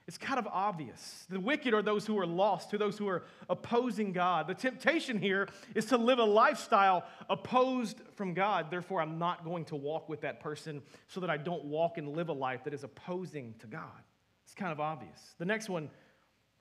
it's 0.08 0.18
kind 0.18 0.39
of 0.39 0.48
obvious. 0.48 1.27
The 1.29 1.39
wicked 1.39 1.74
are 1.75 1.84
those 1.84 2.08
who 2.08 2.18
are 2.18 2.25
lost, 2.25 2.72
to 2.72 2.79
those 2.79 2.98
who 2.98 3.08
are 3.08 3.24
opposing 3.48 4.12
God. 4.12 4.48
The 4.48 4.56
temptation 4.56 5.20
here 5.20 5.48
is 5.75 5.86
to 5.86 5.98
live 5.98 6.18
a 6.18 6.24
lifestyle 6.24 7.03
opposed 7.29 8.01
from 8.15 8.34
God. 8.34 8.72
Therefore, 8.72 9.01
I'm 9.01 9.20
not 9.20 9.44
going 9.46 9.65
to 9.65 9.75
walk 9.75 10.10
with 10.10 10.22
that 10.22 10.39
person 10.39 10.82
so 11.08 11.20
that 11.20 11.29
I 11.29 11.38
don't 11.38 11.65
walk 11.65 12.00
and 12.00 12.15
live 12.15 12.29
a 12.29 12.34
life 12.34 12.63
that 12.63 12.74
is 12.74 12.84
opposing 12.84 13.53
to 13.60 13.68
God. 13.68 14.01
It's 14.46 14.56
kind 14.56 14.72
of 14.72 14.79
obvious. 14.79 15.36
The 15.38 15.46
next 15.46 15.70
one, 15.70 15.91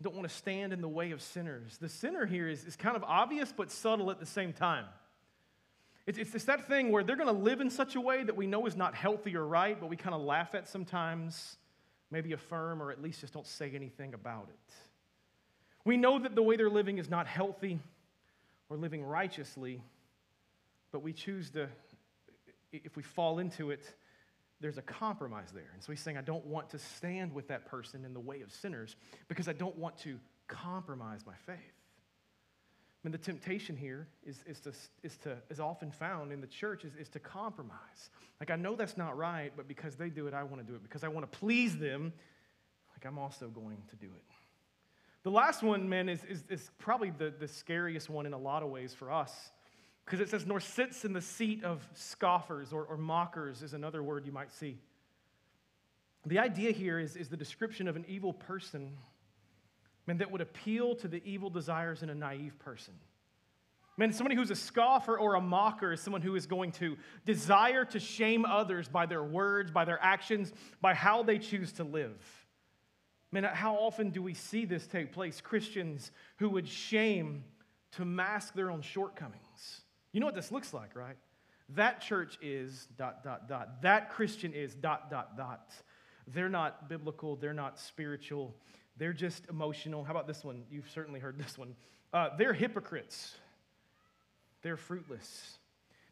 don't 0.02 0.14
want 0.14 0.28
to 0.28 0.34
stand 0.34 0.74
in 0.74 0.82
the 0.82 0.88
way 0.88 1.12
of 1.12 1.22
sinners. 1.22 1.78
The 1.78 1.88
sinner 1.88 2.26
here 2.26 2.48
is, 2.48 2.64
is 2.66 2.76
kind 2.76 2.96
of 2.96 3.02
obvious 3.02 3.50
but 3.56 3.70
subtle 3.70 4.10
at 4.10 4.20
the 4.20 4.26
same 4.26 4.52
time. 4.52 4.84
It's, 6.08 6.16
it's, 6.16 6.34
it's 6.34 6.44
that 6.46 6.66
thing 6.66 6.90
where 6.90 7.04
they're 7.04 7.16
going 7.16 7.28
to 7.28 7.42
live 7.42 7.60
in 7.60 7.68
such 7.68 7.94
a 7.94 8.00
way 8.00 8.24
that 8.24 8.34
we 8.34 8.46
know 8.46 8.64
is 8.64 8.74
not 8.74 8.94
healthy 8.94 9.36
or 9.36 9.46
right, 9.46 9.78
but 9.78 9.90
we 9.90 9.96
kind 9.96 10.14
of 10.14 10.22
laugh 10.22 10.54
at 10.54 10.66
sometimes, 10.66 11.58
maybe 12.10 12.32
affirm, 12.32 12.82
or 12.82 12.90
at 12.90 13.02
least 13.02 13.20
just 13.20 13.34
don't 13.34 13.46
say 13.46 13.70
anything 13.74 14.14
about 14.14 14.48
it. 14.48 14.74
We 15.84 15.98
know 15.98 16.18
that 16.18 16.34
the 16.34 16.42
way 16.42 16.56
they're 16.56 16.70
living 16.70 16.96
is 16.96 17.10
not 17.10 17.26
healthy 17.26 17.78
or 18.70 18.78
living 18.78 19.04
righteously, 19.04 19.82
but 20.92 21.02
we 21.02 21.12
choose 21.12 21.50
to, 21.50 21.68
if 22.72 22.96
we 22.96 23.02
fall 23.02 23.38
into 23.38 23.70
it, 23.70 23.94
there's 24.62 24.78
a 24.78 24.82
compromise 24.82 25.50
there. 25.52 25.70
And 25.74 25.82
so 25.82 25.92
he's 25.92 26.00
saying, 26.00 26.16
I 26.16 26.22
don't 26.22 26.46
want 26.46 26.70
to 26.70 26.78
stand 26.78 27.34
with 27.34 27.48
that 27.48 27.66
person 27.66 28.06
in 28.06 28.14
the 28.14 28.20
way 28.20 28.40
of 28.40 28.50
sinners 28.50 28.96
because 29.28 29.46
I 29.46 29.52
don't 29.52 29.76
want 29.76 29.98
to 29.98 30.18
compromise 30.46 31.26
my 31.26 31.34
faith. 31.44 31.77
And 33.04 33.14
the 33.14 33.18
temptation 33.18 33.76
here 33.76 34.08
is, 34.26 34.42
is, 34.46 34.60
to, 34.60 34.72
is, 35.02 35.16
to, 35.18 35.36
is 35.50 35.60
often 35.60 35.90
found 35.90 36.32
in 36.32 36.40
the 36.40 36.46
church 36.46 36.84
is, 36.84 36.94
is 36.96 37.08
to 37.10 37.20
compromise. 37.20 38.10
Like, 38.40 38.50
I 38.50 38.56
know 38.56 38.74
that's 38.74 38.96
not 38.96 39.16
right, 39.16 39.52
but 39.56 39.68
because 39.68 39.94
they 39.94 40.10
do 40.10 40.26
it, 40.26 40.34
I 40.34 40.42
want 40.42 40.60
to 40.60 40.66
do 40.66 40.74
it. 40.74 40.82
Because 40.82 41.04
I 41.04 41.08
want 41.08 41.30
to 41.30 41.38
please 41.38 41.78
them, 41.78 42.12
like, 42.92 43.06
I'm 43.06 43.18
also 43.18 43.48
going 43.48 43.78
to 43.90 43.96
do 43.96 44.06
it. 44.06 44.24
The 45.22 45.30
last 45.30 45.62
one, 45.62 45.88
man, 45.88 46.08
is, 46.08 46.24
is, 46.24 46.42
is 46.48 46.70
probably 46.78 47.10
the, 47.10 47.32
the 47.38 47.48
scariest 47.48 48.10
one 48.10 48.26
in 48.26 48.32
a 48.32 48.38
lot 48.38 48.62
of 48.62 48.70
ways 48.70 48.94
for 48.94 49.12
us. 49.12 49.50
Because 50.04 50.20
it 50.20 50.28
says, 50.28 50.46
nor 50.46 50.58
sits 50.58 51.04
in 51.04 51.12
the 51.12 51.20
seat 51.20 51.62
of 51.64 51.86
scoffers 51.94 52.72
or, 52.72 52.84
or 52.84 52.96
mockers, 52.96 53.62
is 53.62 53.74
another 53.74 54.02
word 54.02 54.26
you 54.26 54.32
might 54.32 54.50
see. 54.50 54.78
The 56.26 56.38
idea 56.38 56.72
here 56.72 56.98
is, 56.98 57.14
is 57.14 57.28
the 57.28 57.36
description 57.36 57.88
of 57.88 57.96
an 57.96 58.04
evil 58.08 58.32
person, 58.32 58.96
man, 60.08 60.16
that 60.18 60.30
would 60.30 60.40
appeal 60.40 60.94
to 60.96 61.06
the 61.06 61.22
evil 61.24 61.50
desires 61.50 62.02
in 62.02 62.08
a 62.08 62.14
naive 62.14 62.58
person. 62.58 62.94
Man, 63.98 64.12
somebody 64.12 64.36
who's 64.36 64.50
a 64.50 64.56
scoffer 64.56 65.18
or 65.18 65.34
a 65.34 65.40
mocker 65.40 65.92
is 65.92 66.00
someone 66.00 66.22
who 66.22 66.34
is 66.34 66.46
going 66.46 66.72
to 66.72 66.96
desire 67.26 67.84
to 67.84 68.00
shame 68.00 68.46
others 68.46 68.88
by 68.88 69.04
their 69.04 69.22
words, 69.22 69.70
by 69.70 69.84
their 69.84 70.02
actions, 70.02 70.52
by 70.80 70.94
how 70.94 71.22
they 71.22 71.38
choose 71.38 71.72
to 71.72 71.84
live. 71.84 72.16
Man, 73.32 73.44
how 73.44 73.74
often 73.74 74.08
do 74.08 74.22
we 74.22 74.32
see 74.32 74.64
this 74.64 74.86
take 74.86 75.12
place? 75.12 75.42
Christians 75.42 76.10
who 76.38 76.48
would 76.50 76.66
shame 76.66 77.44
to 77.92 78.06
mask 78.06 78.54
their 78.54 78.70
own 78.70 78.80
shortcomings. 78.80 79.82
You 80.12 80.20
know 80.20 80.26
what 80.26 80.34
this 80.34 80.50
looks 80.50 80.72
like, 80.72 80.96
right? 80.96 81.16
That 81.70 82.00
church 82.00 82.38
is 82.40 82.88
dot, 82.96 83.22
dot, 83.22 83.46
dot. 83.46 83.82
That 83.82 84.10
Christian 84.10 84.54
is 84.54 84.74
dot, 84.74 85.10
dot, 85.10 85.36
dot. 85.36 85.74
They're 86.26 86.48
not 86.48 86.88
biblical, 86.88 87.36
they're 87.36 87.52
not 87.52 87.78
spiritual, 87.78 88.54
they're 88.98 89.12
just 89.12 89.46
emotional. 89.48 90.04
How 90.04 90.10
about 90.10 90.26
this 90.26 90.44
one? 90.44 90.64
You've 90.70 90.90
certainly 90.90 91.20
heard 91.20 91.38
this 91.38 91.56
one. 91.56 91.74
Uh, 92.12 92.30
they're 92.36 92.52
hypocrites 92.52 93.36
they're 94.62 94.76
fruitless. 94.76 95.58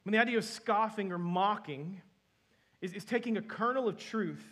When 0.04 0.12
the 0.12 0.18
idea 0.18 0.38
of 0.38 0.44
scoffing 0.44 1.12
or 1.12 1.18
mocking 1.18 2.00
is, 2.80 2.92
is 2.92 3.04
taking 3.04 3.36
a 3.36 3.42
kernel 3.42 3.88
of 3.88 3.98
truth 3.98 4.46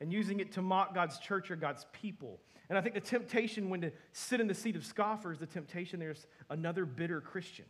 and 0.00 0.12
using 0.12 0.40
it 0.40 0.52
to 0.52 0.62
mock 0.62 0.94
God's 0.94 1.18
church 1.18 1.50
or 1.50 1.56
God's 1.56 1.86
people. 1.92 2.38
And 2.68 2.78
I 2.78 2.80
think 2.80 2.94
the 2.94 3.00
temptation 3.00 3.70
when 3.70 3.80
to 3.80 3.90
sit 4.12 4.40
in 4.40 4.46
the 4.46 4.54
seat 4.54 4.76
of 4.76 4.84
scoffers, 4.84 5.38
the 5.38 5.46
temptation 5.46 5.98
there's 5.98 6.26
another 6.50 6.84
bitter 6.84 7.20
Christian. 7.20 7.64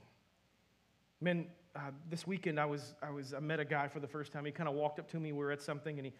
Man, 1.20 1.46
uh, 1.74 1.90
this 2.10 2.26
weekend 2.26 2.60
I 2.60 2.66
was, 2.66 2.94
I 3.02 3.10
was 3.10 3.32
I 3.32 3.40
met 3.40 3.60
a 3.60 3.64
guy 3.64 3.88
for 3.88 4.00
the 4.00 4.08
first 4.08 4.32
time. 4.32 4.44
He 4.44 4.52
kind 4.52 4.68
of 4.68 4.74
walked 4.74 4.98
up 4.98 5.08
to 5.12 5.20
me. 5.20 5.32
We 5.32 5.38
were 5.38 5.52
at 5.52 5.62
something, 5.62 5.98
and 5.98 6.06
he 6.06 6.12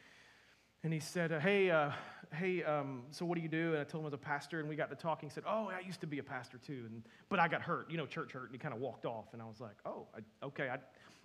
and 0.85 0.93
he 0.93 1.01
said, 1.01 1.33
uh, 1.33 1.41
"Hey, 1.41 1.71
uh, 1.71 1.91
hey, 2.33 2.63
um, 2.63 3.03
so 3.11 3.25
what 3.25 3.37
do 3.37 3.43
you 3.43 3.49
do?" 3.49 3.73
And 3.73 3.81
I 3.81 3.85
told 3.85 4.03
him 4.03 4.07
I 4.07 4.09
was 4.09 4.15
a 4.15 4.19
pastor, 4.19 4.61
and 4.61 4.69
we 4.69 4.77
got 4.77 4.91
to 4.91 4.97
talking. 4.97 5.29
He 5.29 5.33
said, 5.33 5.45
"Oh, 5.47 5.69
I 5.69 5.81
used 5.81 6.01
to 6.03 6.07
be 6.07 6.19
a 6.19 6.23
pastor 6.23 6.59
too, 6.59 6.85
and 6.87 7.03
but 7.29 7.39
I 7.39 7.49
got 7.49 7.63
hurt, 7.63 7.91
you 7.91 7.97
know, 7.97 8.07
church 8.07 8.33
hurt." 8.33 8.45
And 8.45 8.53
he 8.53 8.59
kind 8.59 8.75
of 8.75 8.81
walked 8.81 9.05
off, 9.05 9.33
and 9.33 9.43
I 9.43 9.47
was 9.47 9.61
like, 9.61 9.77
"Oh, 9.85 10.07
I, 10.15 10.47
okay." 10.47 10.69
I, 10.69 10.79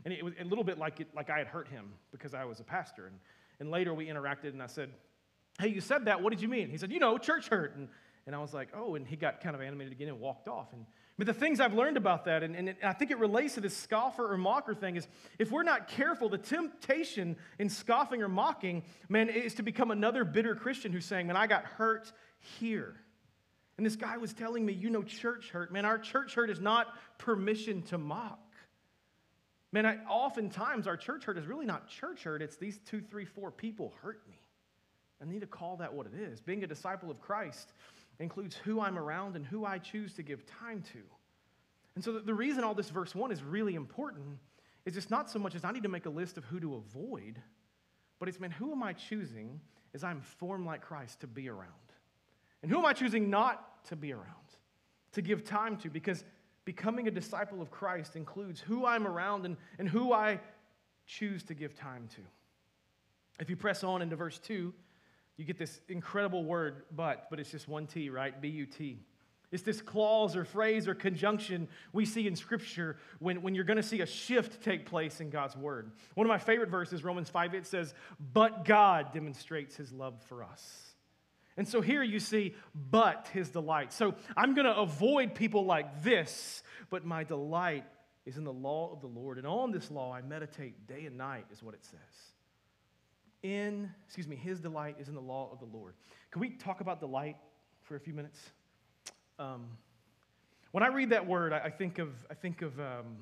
and 0.05 0.13
it 0.13 0.24
was 0.24 0.33
a 0.39 0.43
little 0.43 0.63
bit 0.63 0.77
like 0.77 1.00
it, 1.00 1.07
like 1.15 1.29
I 1.29 1.38
had 1.38 1.48
hurt 1.48 1.67
him 1.67 1.93
because 2.12 2.33
I 2.33 2.45
was 2.45 2.60
a 2.60 2.63
pastor. 2.63 3.07
And 3.07 3.19
and 3.60 3.69
later 3.69 3.93
we 3.93 4.07
interacted, 4.07 4.50
and 4.50 4.62
I 4.62 4.67
said, 4.67 4.89
"Hey, 5.60 5.67
you 5.67 5.81
said 5.81 6.05
that. 6.05 6.22
What 6.22 6.31
did 6.31 6.41
you 6.41 6.48
mean?" 6.48 6.69
He 6.69 6.77
said, 6.77 6.91
"You 6.91 7.00
know, 7.00 7.17
church 7.17 7.48
hurt." 7.48 7.75
And 7.75 7.89
and 8.25 8.36
I 8.36 8.39
was 8.39 8.53
like, 8.53 8.69
"Oh," 8.75 8.95
and 8.95 9.07
he 9.07 9.15
got 9.15 9.41
kind 9.41 9.55
of 9.55 9.62
animated 9.62 9.93
again 9.93 10.07
and 10.07 10.19
walked 10.19 10.48
off. 10.48 10.74
And 10.74 10.86
but 11.17 11.27
the 11.27 11.34
things 11.34 11.60
I've 11.60 11.75
learned 11.75 11.98
about 11.98 12.25
that, 12.25 12.41
and, 12.41 12.55
and 12.55 12.75
I 12.84 12.93
think 12.93 13.12
it 13.12 13.20
relates 13.20 13.53
to 13.53 13.62
this 13.62 13.77
scoffer 13.77 14.34
or 14.34 14.38
mocker 14.38 14.74
thing, 14.74 14.96
is 14.96 15.08
if 15.38 15.51
we're 15.51 15.63
not 15.63 15.88
careful, 15.88 16.27
the 16.27 16.39
temptation 16.39 17.36
in 17.60 17.70
scoffing 17.70 18.24
or 18.24 18.27
mocking, 18.27 18.84
man, 19.10 19.29
is 19.29 19.53
to 19.55 19.63
become 19.63 19.91
another 19.91 20.24
bitter 20.24 20.55
Christian 20.55 20.91
who's 20.91 21.05
saying, 21.05 21.27
man, 21.27 21.38
I 21.38 21.46
got 21.46 21.65
hurt 21.65 22.12
here. 22.60 22.96
And 23.77 23.86
this 23.86 23.96
guy 23.96 24.17
was 24.17 24.34
telling 24.34 24.65
me, 24.65 24.74
you 24.74 24.89
know, 24.89 25.03
church 25.03 25.50
hurt. 25.51 25.72
Man, 25.72 25.86
our 25.86 26.00
church 26.00 26.34
hurt 26.34 26.50
is 26.50 26.60
not 26.60 26.88
permission 27.20 27.84
to 27.84 27.98
mock. 27.98 28.39
Man, 29.72 29.86
I, 29.86 29.98
oftentimes 30.08 30.88
our 30.88 30.98
church 30.98 31.25
hurt 31.25 31.38
is 31.38 31.46
really 31.46 31.65
not 31.65 31.88
church 31.88 32.24
hurt, 32.24 32.41
it's 32.41 32.58
these 32.58 32.79
two, 32.86 33.01
three, 33.01 33.25
four 33.25 33.51
people 33.51 33.93
hurt 34.01 34.22
me. 34.27 34.39
I 35.22 35.25
need 35.25 35.41
to 35.41 35.48
call 35.48 35.77
that 35.77 35.93
what 35.93 36.05
it 36.05 36.13
is. 36.13 36.41
Being 36.41 36.63
a 36.63 36.67
disciple 36.67 37.10
of 37.10 37.22
Christ 37.22 37.74
includes 38.20 38.55
who 38.55 38.79
I'm 38.79 38.98
around 38.98 39.36
and 39.36 39.46
who 39.46 39.65
I 39.65 39.77
choose 39.77 40.13
to 40.15 40.24
give 40.24 40.46
time 40.46 40.84
to. 40.93 41.00
And 41.96 42.03
so 42.03 42.20
the 42.20 42.34
reason 42.34 42.63
all 42.63 42.74
this 42.74 42.89
verse 42.89 43.13
1 43.13 43.32
is 43.32 43.43
really 43.43 43.75
important 43.75 44.39
is 44.86 44.98
it's 44.98 45.10
not 45.10 45.29
so 45.29 45.39
much 45.39 45.55
as 45.55 45.63
I 45.63 45.72
need 45.72 45.84
to 45.84 45.89
make 45.89 46.05
a 46.05 46.10
list 46.10 46.38
of 46.38 46.46
who 46.46 46.60
to 46.60 46.75
avoid, 46.75 47.41
but 48.20 48.27
it's, 48.27 48.39
man, 48.39 48.51
who 48.51 48.72
am 48.72 48.84
I 48.84 48.93
choosing 48.93 49.60
as 49.93 50.03
I'm 50.03 50.22
formed 50.22 50.65
like 50.65 50.82
Christ 50.82 51.22
to 51.22 51.27
be 51.27 51.50
around? 51.50 51.70
And 52.62 52.72
who 52.72 52.79
am 52.79 52.86
I 52.86 52.93
choosing 52.93 53.29
not 53.29 53.86
to 53.86 53.96
be 53.96 54.13
around, 54.13 54.25
to 55.13 55.22
give 55.22 55.43
time 55.43 55.77
to? 55.77 55.89
Because 55.89 56.24
becoming 56.65 57.08
a 57.08 57.12
disciple 57.12 57.62
of 57.62 57.70
Christ 57.70 58.15
includes 58.15 58.60
who 58.60 58.86
I'm 58.86 59.05
around 59.05 59.46
and, 59.46 59.58
and 59.77 59.88
who 59.88 60.13
I 60.13 60.39
choose 61.05 61.43
to 61.43 61.53
give 61.53 61.75
time 61.75 62.08
to. 62.15 62.22
If 63.39 63.50
you 63.50 63.55
press 63.55 63.84
on 63.84 64.01
into 64.01 64.15
verse 64.15 64.39
2, 64.39 64.74
you 65.38 65.46
get 65.46 65.58
this 65.58 65.80
incredible 65.88 66.44
word, 66.44 66.84
but, 66.96 67.28
but 67.30 67.40
it's 67.40 67.52
just 67.52 67.68
one 67.68 67.88
T, 67.88 68.10
right? 68.10 68.40
B 68.40 68.50
U 68.50 68.66
T. 68.66 69.00
It's 69.52 69.62
this 69.62 69.82
clause 69.82 70.36
or 70.36 70.46
phrase 70.46 70.88
or 70.88 70.96
conjunction 70.96 71.68
we 71.92 72.06
see 72.06 72.25
in 72.25 72.36
Scripture 72.36 72.98
when, 73.20 73.44
when 73.44 73.54
you're 73.54 73.63
going 73.63 73.78
to 73.78 73.84
see 73.84 74.02
a 74.02 74.06
shift 74.08 74.63
take 74.63 74.88
place 74.88 75.22
in 75.22 75.30
God's 75.30 75.56
Word. 75.56 75.92
One 76.16 76.25
of 76.25 76.30
my 76.30 76.40
favorite 76.40 76.70
verses, 76.70 77.04
Romans 77.04 77.30
5, 77.30 77.54
it 77.54 77.68
says, 77.68 77.94
But 78.34 78.66
God 78.66 79.13
demonstrates 79.13 79.75
his 79.75 79.94
love 79.94 80.16
for 80.24 80.44
us. 80.44 80.96
And 81.56 81.68
so 81.68 81.82
here 81.82 82.02
you 82.02 82.20
see, 82.20 82.56
but 82.74 83.30
his 83.32 83.50
delight. 83.50 83.94
So 83.94 84.16
I'm 84.36 84.56
going 84.56 84.66
to 84.66 84.75
avoid 84.75 85.36
people 85.36 85.66
like 85.66 86.02
this, 86.02 86.63
but 86.90 87.06
my 87.06 87.24
delight 87.24 87.86
is 88.25 88.38
in 88.38 88.44
the 88.44 88.54
law 88.54 88.92
of 88.92 89.02
the 89.02 89.08
Lord. 89.08 89.38
And 89.38 89.46
on 89.46 89.72
this 89.72 89.92
law 89.92 90.12
I 90.12 90.22
meditate 90.22 90.88
day 90.88 91.06
and 91.06 91.16
night, 91.16 91.46
is 91.52 91.62
what 91.62 91.75
it 91.75 91.86
says 91.86 92.33
in, 93.43 93.91
excuse 94.05 94.27
me, 94.27 94.35
his 94.35 94.59
delight 94.59 94.95
is 95.00 95.09
in 95.09 95.15
the 95.15 95.21
law 95.21 95.50
of 95.51 95.59
the 95.59 95.77
Lord. 95.77 95.93
Can 96.31 96.41
we 96.41 96.50
talk 96.50 96.81
about 96.81 97.00
delight 97.00 97.35
for 97.83 97.95
a 97.95 98.00
few 98.00 98.13
minutes? 98.13 98.39
Um, 99.38 99.65
when 100.71 100.83
I 100.83 100.88
read 100.88 101.12
that 101.12 101.27
word, 101.27 101.53
I, 101.53 101.59
I 101.59 101.69
think 101.69 102.00
of, 102.00 102.09
I 102.31 102.33
think 102.33 102.62
of, 102.62 102.79
um, 102.79 103.17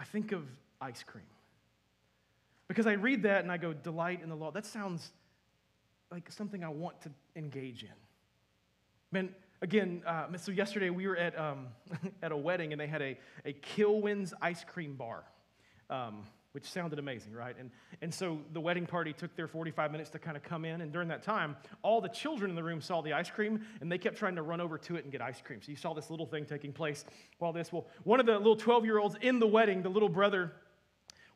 I 0.00 0.04
think 0.04 0.32
of 0.32 0.42
ice 0.80 1.02
cream. 1.02 1.24
Because 2.68 2.86
I 2.86 2.94
read 2.94 3.22
that 3.22 3.42
and 3.42 3.52
I 3.52 3.58
go, 3.58 3.72
delight 3.72 4.22
in 4.22 4.28
the 4.28 4.34
law. 4.34 4.50
That 4.50 4.66
sounds 4.66 5.12
like 6.10 6.30
something 6.32 6.64
I 6.64 6.68
want 6.68 7.00
to 7.02 7.10
engage 7.36 7.82
in. 7.82 7.90
Man, 9.12 9.34
again, 9.62 10.02
uh, 10.06 10.26
so 10.36 10.50
yesterday 10.50 10.90
we 10.90 11.06
were 11.06 11.16
at, 11.16 11.38
um, 11.38 11.68
at 12.22 12.32
a 12.32 12.36
wedding 12.36 12.72
and 12.72 12.80
they 12.80 12.86
had 12.86 13.02
a, 13.02 13.18
a 13.44 13.52
Kilwins 13.52 14.32
ice 14.40 14.64
cream 14.64 14.94
bar. 14.94 15.22
Um, 15.90 16.26
which 16.56 16.70
sounded 16.70 16.98
amazing, 16.98 17.34
right? 17.34 17.54
And, 17.60 17.70
and 18.00 18.14
so 18.14 18.38
the 18.54 18.60
wedding 18.62 18.86
party 18.86 19.12
took 19.12 19.36
their 19.36 19.46
45 19.46 19.92
minutes 19.92 20.08
to 20.08 20.18
kind 20.18 20.38
of 20.38 20.42
come 20.42 20.64
in. 20.64 20.80
And 20.80 20.90
during 20.90 21.08
that 21.08 21.22
time, 21.22 21.54
all 21.82 22.00
the 22.00 22.08
children 22.08 22.48
in 22.48 22.56
the 22.56 22.62
room 22.62 22.80
saw 22.80 23.02
the 23.02 23.12
ice 23.12 23.28
cream 23.28 23.60
and 23.82 23.92
they 23.92 23.98
kept 23.98 24.16
trying 24.16 24.36
to 24.36 24.42
run 24.42 24.62
over 24.62 24.78
to 24.78 24.96
it 24.96 25.04
and 25.04 25.12
get 25.12 25.20
ice 25.20 25.42
cream. 25.44 25.60
So 25.60 25.70
you 25.70 25.76
saw 25.76 25.92
this 25.92 26.08
little 26.08 26.24
thing 26.24 26.46
taking 26.46 26.72
place 26.72 27.04
while 27.36 27.52
this, 27.52 27.70
well, 27.70 27.88
one 28.04 28.20
of 28.20 28.24
the 28.24 28.38
little 28.38 28.56
12 28.56 28.86
year 28.86 28.98
olds 28.98 29.16
in 29.20 29.38
the 29.38 29.46
wedding, 29.46 29.82
the 29.82 29.90
little 29.90 30.08
brother, 30.08 30.52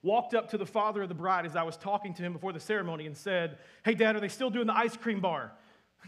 walked 0.03 0.33
up 0.33 0.49
to 0.53 0.57
the 0.57 0.65
father 0.65 1.03
of 1.03 1.11
the 1.11 1.15
bride 1.15 1.45
as 1.45 1.55
I 1.55 1.65
was 1.65 1.77
talking 1.77 2.15
to 2.15 2.23
him 2.23 2.33
before 2.33 2.55
the 2.55 2.61
ceremony 2.61 3.05
and 3.05 3.15
said, 3.15 3.59
Hey, 3.85 3.93
dad, 3.93 4.17
are 4.17 4.21
they 4.21 4.29
still 4.29 4.49
doing 4.49 4.69
the 4.69 4.75
ice 4.75 4.97
cream 4.97 5.21
bar? 5.21 5.53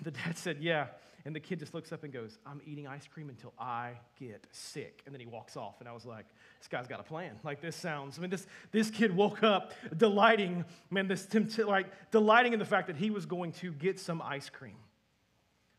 The 0.02 0.11
dad 0.11 0.38
said, 0.38 0.57
Yeah. 0.59 0.87
And 1.25 1.37
the 1.37 1.41
kid 1.41 1.61
just 1.61 1.73
looks 1.73 1.93
up 1.93 2.02
and 2.02 2.12
goes, 2.12 2.38
I'm 2.45 2.61
eating 2.67 2.88
ice 2.88 3.07
cream 3.07 3.29
until 3.29 3.52
I 3.59 3.93
get 4.19 4.45
sick. 4.50 5.02
And 5.07 5.14
then 5.14 5.21
he 5.21 5.26
walks 5.26 5.57
off. 5.57 5.76
And 5.79 5.88
I 5.88 5.93
was 5.93 6.05
like, 6.05 6.26
this 6.59 6.67
guy's 6.69 6.88
got 6.88 6.99
a 6.99 7.05
plan. 7.05 7.38
Like 7.45 7.61
this 7.61 7.76
sounds, 7.76 8.19
I 8.19 8.23
mean, 8.23 8.31
this, 8.31 8.47
this 8.73 8.91
kid 8.91 9.14
woke 9.14 9.45
up 9.45 9.73
delighting, 9.97 10.64
man, 10.91 11.07
this 11.07 11.29
like 11.59 11.87
delighting 12.11 12.52
in 12.55 12.59
the 12.59 12.64
fact 12.64 12.88
that 12.88 12.97
he 12.97 13.11
was 13.11 13.25
going 13.25 13.52
to 13.52 13.71
get 13.73 14.00
some 14.00 14.21
ice 14.21 14.49
cream. 14.49 14.76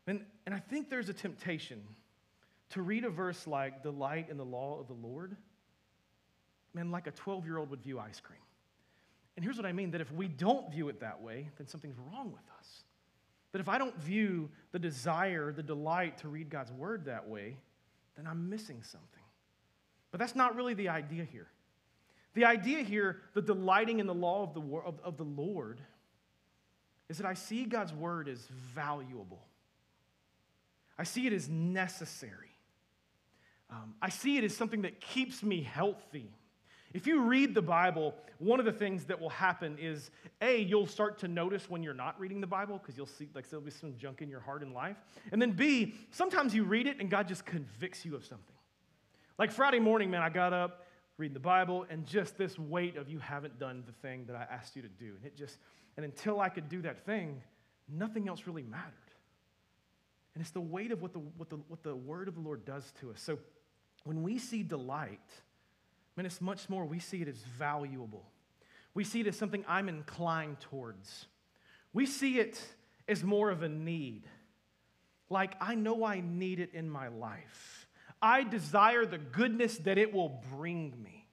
And, 0.06 0.24
and 0.46 0.54
I 0.54 0.58
think 0.58 0.88
there's 0.88 1.08
a 1.10 1.14
temptation 1.14 1.82
to 2.70 2.82
read 2.82 3.04
a 3.04 3.10
verse 3.10 3.46
like 3.46 3.82
delight 3.82 4.28
in 4.30 4.38
the 4.38 4.44
law 4.44 4.80
of 4.80 4.86
the 4.86 4.94
Lord, 4.94 5.36
man, 6.72 6.90
like 6.90 7.06
a 7.06 7.12
12 7.12 7.44
year 7.44 7.58
old 7.58 7.70
would 7.70 7.82
view 7.82 7.98
ice 7.98 8.20
cream. 8.20 8.40
And 9.36 9.44
here's 9.44 9.56
what 9.56 9.66
I 9.66 9.72
mean 9.72 9.90
that 9.90 10.00
if 10.00 10.12
we 10.12 10.28
don't 10.28 10.70
view 10.72 10.88
it 10.88 11.00
that 11.00 11.20
way, 11.20 11.50
then 11.58 11.66
something's 11.66 11.98
wrong 11.98 12.32
with 12.32 12.44
us. 12.58 12.84
That 13.54 13.60
if 13.60 13.68
I 13.68 13.78
don't 13.78 13.96
view 13.98 14.50
the 14.72 14.80
desire, 14.80 15.52
the 15.52 15.62
delight 15.62 16.18
to 16.18 16.28
read 16.28 16.50
God's 16.50 16.72
word 16.72 17.04
that 17.04 17.28
way, 17.28 17.56
then 18.16 18.26
I'm 18.26 18.50
missing 18.50 18.82
something. 18.82 19.22
But 20.10 20.18
that's 20.18 20.34
not 20.34 20.56
really 20.56 20.74
the 20.74 20.88
idea 20.88 21.22
here. 21.22 21.46
The 22.34 22.46
idea 22.46 22.80
here, 22.82 23.20
the 23.32 23.40
delighting 23.40 24.00
in 24.00 24.08
the 24.08 24.14
law 24.14 24.42
of 24.42 24.54
the, 24.54 24.60
of, 24.84 24.98
of 25.04 25.16
the 25.18 25.22
Lord, 25.22 25.78
is 27.08 27.18
that 27.18 27.26
I 27.28 27.34
see 27.34 27.64
God's 27.64 27.92
word 27.92 28.28
as 28.28 28.44
valuable. 28.74 29.46
I 30.98 31.04
see 31.04 31.28
it 31.28 31.32
as 31.32 31.48
necessary. 31.48 32.58
Um, 33.70 33.94
I 34.02 34.08
see 34.08 34.36
it 34.36 34.42
as 34.42 34.56
something 34.56 34.82
that 34.82 35.00
keeps 35.00 35.44
me 35.44 35.62
healthy. 35.62 36.28
If 36.94 37.08
you 37.08 37.22
read 37.22 37.54
the 37.54 37.62
Bible, 37.62 38.14
one 38.38 38.60
of 38.60 38.66
the 38.66 38.72
things 38.72 39.04
that 39.06 39.20
will 39.20 39.28
happen 39.28 39.76
is 39.80 40.12
A, 40.40 40.62
you'll 40.62 40.86
start 40.86 41.18
to 41.18 41.28
notice 41.28 41.68
when 41.68 41.82
you're 41.82 41.92
not 41.92 42.18
reading 42.20 42.40
the 42.40 42.46
Bible 42.46 42.78
because 42.78 42.96
you'll 42.96 43.06
see, 43.06 43.28
like, 43.34 43.50
there'll 43.50 43.64
be 43.64 43.72
some 43.72 43.96
junk 43.98 44.22
in 44.22 44.30
your 44.30 44.38
heart 44.38 44.62
and 44.62 44.72
life. 44.72 44.96
And 45.32 45.42
then 45.42 45.50
B, 45.50 45.96
sometimes 46.12 46.54
you 46.54 46.62
read 46.62 46.86
it 46.86 47.00
and 47.00 47.10
God 47.10 47.26
just 47.26 47.44
convicts 47.44 48.04
you 48.04 48.14
of 48.14 48.24
something. 48.24 48.54
Like 49.38 49.50
Friday 49.50 49.80
morning, 49.80 50.08
man, 50.08 50.22
I 50.22 50.28
got 50.28 50.52
up, 50.52 50.86
reading 51.18 51.34
the 51.34 51.40
Bible, 51.40 51.84
and 51.90 52.06
just 52.06 52.38
this 52.38 52.56
weight 52.60 52.96
of 52.96 53.08
you 53.08 53.18
haven't 53.18 53.58
done 53.58 53.82
the 53.86 53.92
thing 54.06 54.24
that 54.26 54.36
I 54.36 54.46
asked 54.48 54.76
you 54.76 54.82
to 54.82 54.88
do. 54.88 55.14
And 55.16 55.26
it 55.26 55.36
just, 55.36 55.58
and 55.96 56.04
until 56.04 56.40
I 56.40 56.48
could 56.48 56.68
do 56.68 56.80
that 56.82 57.04
thing, 57.04 57.42
nothing 57.88 58.28
else 58.28 58.46
really 58.46 58.62
mattered. 58.62 58.92
And 60.34 60.40
it's 60.40 60.52
the 60.52 60.60
weight 60.60 60.92
of 60.92 61.02
what 61.02 61.12
the, 61.12 61.18
what, 61.18 61.50
the, 61.50 61.56
what 61.56 61.82
the 61.82 61.96
word 61.96 62.28
of 62.28 62.36
the 62.36 62.40
Lord 62.40 62.64
does 62.64 62.92
to 63.00 63.10
us. 63.10 63.20
So 63.20 63.38
when 64.04 64.22
we 64.22 64.38
see 64.38 64.62
delight, 64.62 65.18
man, 66.16 66.26
it's 66.26 66.40
much 66.40 66.68
more, 66.68 66.84
we 66.84 66.98
see 66.98 67.22
it 67.22 67.28
as 67.28 67.42
valuable. 67.58 68.24
We 68.94 69.04
see 69.04 69.20
it 69.20 69.26
as 69.26 69.36
something 69.36 69.64
I'm 69.66 69.88
inclined 69.88 70.60
towards. 70.60 71.26
We 71.92 72.06
see 72.06 72.38
it 72.38 72.60
as 73.08 73.24
more 73.24 73.50
of 73.50 73.62
a 73.62 73.68
need. 73.68 74.24
Like, 75.28 75.54
I 75.60 75.74
know 75.74 76.04
I 76.04 76.20
need 76.20 76.60
it 76.60 76.70
in 76.74 76.88
my 76.88 77.08
life. 77.08 77.88
I 78.22 78.44
desire 78.44 79.04
the 79.04 79.18
goodness 79.18 79.78
that 79.78 79.98
it 79.98 80.12
will 80.12 80.42
bring 80.52 80.94
me. 81.02 81.28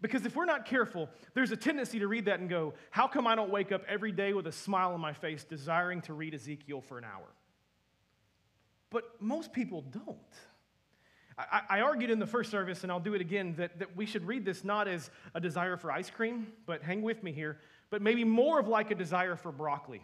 Because 0.00 0.26
if 0.26 0.36
we're 0.36 0.44
not 0.44 0.66
careful, 0.66 1.08
there's 1.32 1.50
a 1.50 1.56
tendency 1.56 1.98
to 1.98 2.06
read 2.06 2.26
that 2.26 2.38
and 2.38 2.48
go, 2.48 2.74
How 2.90 3.08
come 3.08 3.26
I 3.26 3.34
don't 3.34 3.50
wake 3.50 3.72
up 3.72 3.82
every 3.88 4.12
day 4.12 4.34
with 4.34 4.46
a 4.46 4.52
smile 4.52 4.92
on 4.92 5.00
my 5.00 5.14
face 5.14 5.44
desiring 5.44 6.02
to 6.02 6.12
read 6.12 6.34
Ezekiel 6.34 6.82
for 6.82 6.98
an 6.98 7.04
hour? 7.04 7.26
But 8.90 9.04
most 9.18 9.52
people 9.52 9.80
don't. 9.80 10.18
I, 11.36 11.62
I, 11.68 11.80
argued 11.80 12.10
in 12.10 12.18
the 12.18 12.26
first 12.26 12.50
service, 12.50 12.82
and 12.82 12.92
I'll 12.92 13.00
do 13.00 13.14
it 13.14 13.20
again, 13.20 13.54
that, 13.56 13.78
that 13.78 13.96
we 13.96 14.06
should 14.06 14.26
read 14.26 14.44
this 14.44 14.62
not 14.62 14.86
as 14.86 15.10
a 15.34 15.40
desire 15.40 15.76
for 15.76 15.90
ice 15.90 16.10
cream, 16.10 16.46
but 16.66 16.82
hang 16.82 17.02
with 17.02 17.22
me 17.22 17.32
here, 17.32 17.58
but 17.90 18.02
maybe 18.02 18.24
more 18.24 18.60
of 18.60 18.68
like 18.68 18.90
a 18.90 18.94
desire 18.94 19.36
for 19.36 19.50
broccoli. 19.50 20.02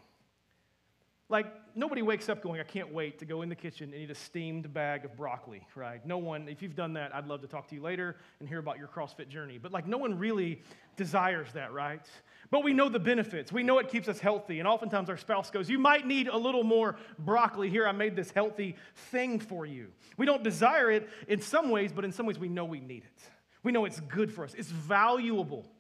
Like, 1.30 1.46
nobody 1.76 2.02
wakes 2.02 2.28
up 2.28 2.42
going, 2.42 2.60
I 2.60 2.64
can't 2.64 2.92
wait 2.92 3.20
to 3.20 3.24
go 3.24 3.42
in 3.42 3.48
the 3.48 3.54
kitchen 3.54 3.92
and 3.92 4.02
eat 4.02 4.10
a 4.10 4.16
steamed 4.16 4.74
bag 4.74 5.04
of 5.04 5.16
broccoli, 5.16 5.64
right? 5.76 6.04
No 6.04 6.18
one, 6.18 6.48
if 6.48 6.60
you've 6.60 6.74
done 6.74 6.94
that, 6.94 7.14
I'd 7.14 7.28
love 7.28 7.40
to 7.42 7.46
talk 7.46 7.68
to 7.68 7.76
you 7.76 7.80
later 7.80 8.16
and 8.40 8.48
hear 8.48 8.58
about 8.58 8.78
your 8.78 8.88
CrossFit 8.88 9.28
journey. 9.28 9.56
But 9.56 9.70
like, 9.70 9.86
no 9.86 9.96
one 9.96 10.18
really 10.18 10.60
desires 10.96 11.46
that, 11.54 11.72
right? 11.72 12.04
But 12.50 12.64
we 12.64 12.72
know 12.72 12.88
the 12.88 12.98
benefits. 12.98 13.52
We 13.52 13.62
know 13.62 13.78
it 13.78 13.88
keeps 13.88 14.08
us 14.08 14.18
healthy. 14.18 14.58
And 14.58 14.66
oftentimes 14.66 15.08
our 15.08 15.16
spouse 15.16 15.52
goes, 15.52 15.70
You 15.70 15.78
might 15.78 16.04
need 16.04 16.26
a 16.26 16.36
little 16.36 16.64
more 16.64 16.96
broccoli. 17.20 17.70
Here, 17.70 17.86
I 17.86 17.92
made 17.92 18.16
this 18.16 18.32
healthy 18.32 18.74
thing 19.12 19.38
for 19.38 19.64
you. 19.64 19.86
We 20.16 20.26
don't 20.26 20.42
desire 20.42 20.90
it 20.90 21.08
in 21.28 21.40
some 21.40 21.70
ways, 21.70 21.92
but 21.92 22.04
in 22.04 22.10
some 22.10 22.26
ways, 22.26 22.40
we 22.40 22.48
know 22.48 22.64
we 22.64 22.80
need 22.80 23.04
it. 23.04 23.22
We 23.62 23.70
know 23.70 23.84
it's 23.84 24.00
good 24.00 24.32
for 24.32 24.42
us, 24.42 24.54
it's 24.54 24.70
valuable. 24.70 25.70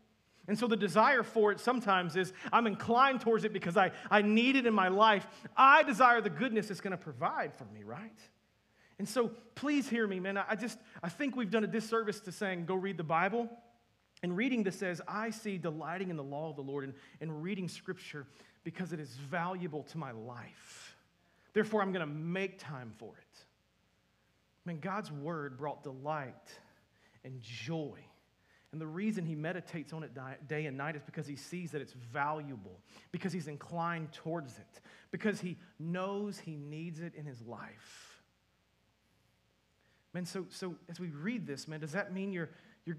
And 0.50 0.58
so 0.58 0.66
the 0.66 0.76
desire 0.76 1.22
for 1.22 1.52
it 1.52 1.60
sometimes 1.60 2.16
is 2.16 2.32
I'm 2.52 2.66
inclined 2.66 3.20
towards 3.20 3.44
it 3.44 3.52
because 3.52 3.76
I, 3.76 3.92
I 4.10 4.20
need 4.20 4.56
it 4.56 4.66
in 4.66 4.74
my 4.74 4.88
life. 4.88 5.24
I 5.56 5.84
desire 5.84 6.20
the 6.20 6.28
goodness 6.28 6.72
it's 6.72 6.80
going 6.80 6.90
to 6.90 6.96
provide 6.96 7.54
for 7.54 7.66
me, 7.66 7.84
right? 7.84 8.18
And 8.98 9.08
so 9.08 9.30
please 9.54 9.88
hear 9.88 10.08
me, 10.08 10.18
man. 10.18 10.36
I 10.36 10.56
just 10.56 10.76
I 11.04 11.08
think 11.08 11.36
we've 11.36 11.52
done 11.52 11.62
a 11.62 11.68
disservice 11.68 12.18
to 12.22 12.32
saying 12.32 12.66
go 12.66 12.74
read 12.74 12.96
the 12.96 13.04
Bible. 13.04 13.48
And 14.24 14.36
reading 14.36 14.64
this 14.64 14.76
says, 14.76 15.00
I 15.06 15.30
see 15.30 15.56
delighting 15.56 16.10
in 16.10 16.16
the 16.16 16.24
law 16.24 16.50
of 16.50 16.56
the 16.56 16.62
Lord 16.62 16.82
and, 16.82 16.94
and 17.20 17.44
reading 17.44 17.68
scripture 17.68 18.26
because 18.64 18.92
it 18.92 18.98
is 18.98 19.10
valuable 19.30 19.84
to 19.84 19.98
my 19.98 20.10
life. 20.10 20.96
Therefore, 21.52 21.80
I'm 21.80 21.92
going 21.92 22.04
to 22.06 22.12
make 22.12 22.58
time 22.58 22.92
for 22.98 23.12
it. 23.16 23.44
Man, 24.64 24.80
God's 24.80 25.12
word 25.12 25.56
brought 25.56 25.84
delight 25.84 26.34
and 27.22 27.40
joy 27.40 28.00
and 28.72 28.80
the 28.80 28.86
reason 28.86 29.26
he 29.26 29.34
meditates 29.34 29.92
on 29.92 30.04
it 30.04 30.16
day 30.46 30.66
and 30.66 30.76
night 30.76 30.94
is 30.94 31.02
because 31.02 31.26
he 31.26 31.34
sees 31.34 31.72
that 31.72 31.80
it's 31.80 31.94
valuable, 32.12 32.78
because 33.10 33.32
he's 33.32 33.48
inclined 33.48 34.12
towards 34.12 34.58
it, 34.58 34.80
because 35.10 35.40
he 35.40 35.56
knows 35.78 36.38
he 36.38 36.56
needs 36.56 37.00
it 37.00 37.14
in 37.16 37.24
his 37.24 37.42
life. 37.42 38.22
Man, 40.12 40.24
so, 40.24 40.46
so 40.50 40.76
as 40.88 41.00
we 41.00 41.08
read 41.08 41.46
this, 41.46 41.66
man, 41.66 41.80
does 41.80 41.92
that 41.92 42.12
mean 42.12 42.32
you're, 42.32 42.50
you're. 42.84 42.96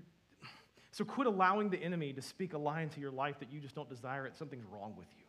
So 0.91 1.05
quit 1.05 1.27
allowing 1.27 1.69
the 1.69 1.81
enemy 1.81 2.11
to 2.13 2.21
speak 2.21 2.53
a 2.53 2.57
lie 2.57 2.81
into 2.81 2.99
your 2.99 3.11
life 3.11 3.39
that 3.39 3.51
you 3.51 3.61
just 3.61 3.75
don't 3.75 3.89
desire 3.89 4.25
it, 4.25 4.35
something's 4.35 4.65
wrong 4.65 4.93
with 4.97 5.07
you. 5.17 5.23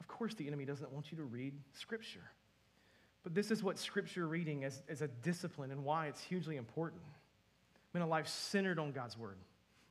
Of 0.00 0.08
course, 0.08 0.34
the 0.34 0.46
enemy 0.46 0.64
doesn't 0.64 0.90
want 0.92 1.12
you 1.12 1.18
to 1.18 1.24
read 1.24 1.54
Scripture. 1.72 2.24
But 3.22 3.34
this 3.34 3.50
is 3.50 3.62
what 3.62 3.78
Scripture 3.78 4.26
reading 4.26 4.62
is, 4.62 4.82
is 4.88 5.02
a 5.02 5.08
discipline 5.08 5.70
and 5.70 5.84
why 5.84 6.06
it's 6.06 6.22
hugely 6.22 6.56
important. 6.56 7.02
I 7.94 7.98
mean, 7.98 8.02
a 8.02 8.08
life 8.08 8.26
centered 8.26 8.78
on 8.78 8.92
God's 8.92 9.16
word, 9.16 9.36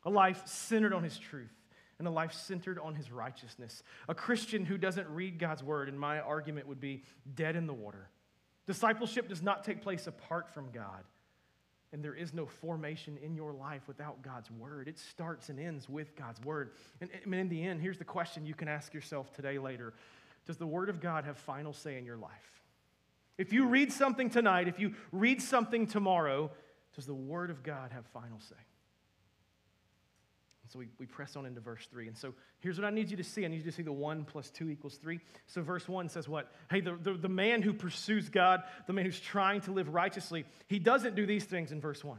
a 0.04 0.10
life 0.10 0.48
centered 0.48 0.94
on 0.94 1.04
his 1.04 1.18
truth, 1.18 1.54
and 2.00 2.08
a 2.08 2.12
life 2.12 2.34
centered 2.34 2.80
on 2.80 2.96
his 2.96 3.12
righteousness. 3.12 3.84
A 4.10 4.16
Christian 4.16 4.66
who 4.66 4.78
doesn't 4.78 5.08
read 5.10 5.40
God's 5.40 5.64
word, 5.64 5.90
in 5.90 5.98
my 5.98 6.20
argument, 6.20 6.68
would 6.68 6.80
be 6.80 7.04
dead 7.36 7.56
in 7.56 7.68
the 7.68 7.74
water. 7.74 8.10
Discipleship 8.66 9.28
does 9.28 9.42
not 9.42 9.64
take 9.64 9.82
place 9.82 10.08
apart 10.08 10.50
from 10.50 10.72
God. 10.72 11.04
And 11.94 12.02
there 12.02 12.16
is 12.16 12.34
no 12.34 12.46
formation 12.46 13.18
in 13.22 13.36
your 13.36 13.52
life 13.52 13.82
without 13.86 14.22
God's 14.22 14.50
word. 14.50 14.88
It 14.88 14.98
starts 14.98 15.50
and 15.50 15.60
ends 15.60 15.90
with 15.90 16.16
God's 16.16 16.40
word. 16.42 16.72
And, 17.02 17.10
and 17.26 17.36
in 17.36 17.50
the 17.50 17.62
end, 17.64 17.82
here's 17.82 17.98
the 17.98 18.06
question 18.06 18.46
you 18.46 18.54
can 18.54 18.70
ask 18.70 18.94
yourself 18.94 19.34
today, 19.34 19.60
later 19.60 19.94
Does 20.46 20.56
the 20.56 20.68
word 20.68 20.90
of 20.90 21.02
God 21.02 21.26
have 21.26 21.38
final 21.38 21.74
say 21.74 21.98
in 21.98 22.06
your 22.06 22.16
life? 22.16 22.62
If 23.38 23.52
you 23.52 23.66
read 23.66 23.92
something 23.92 24.30
tonight, 24.30 24.68
if 24.68 24.80
you 24.80 24.94
read 25.12 25.42
something 25.42 25.88
tomorrow, 25.88 26.52
does 26.96 27.06
the 27.06 27.14
Word 27.14 27.50
of 27.50 27.64
God 27.64 27.92
have 27.92 28.06
final 28.08 28.40
say? 28.40 28.56
So 30.72 30.80
we, 30.80 30.88
we 31.00 31.06
press 31.06 31.36
on 31.36 31.46
into 31.46 31.60
verse 31.60 31.88
3. 31.92 32.08
And 32.08 32.18
so 32.18 32.34
here's 32.60 32.80
what 32.80 32.86
I 32.86 32.92
need 32.92 33.12
you 33.12 33.18
to 33.18 33.24
see 33.24 33.44
I 33.44 33.50
need 33.50 33.58
you 33.58 33.64
to 33.64 33.72
see 33.72 33.84
the 33.84 33.92
1 33.92 34.24
plus 34.24 34.50
2 34.52 34.70
equals 34.70 34.96
3. 34.96 35.20
So 35.48 35.62
verse 35.62 35.88
1 35.88 36.08
says 36.08 36.30
what? 36.30 36.52
Hey, 36.70 36.80
the, 36.80 36.96
the, 36.96 37.14
the 37.14 37.30
man 37.30 37.62
who 37.62 37.74
pursues 37.74 38.30
God, 38.30 38.64
the 38.88 38.94
man 38.94 39.06
who's 39.06 39.20
trying 39.20 39.62
to 39.62 39.72
live 39.72 39.94
righteously, 39.94 40.46
he 40.68 40.80
doesn't 40.80 41.16
do 41.16 41.26
these 41.26 41.44
things 41.44 41.72
in 41.72 41.82
verse 41.82 42.04
1. 42.04 42.18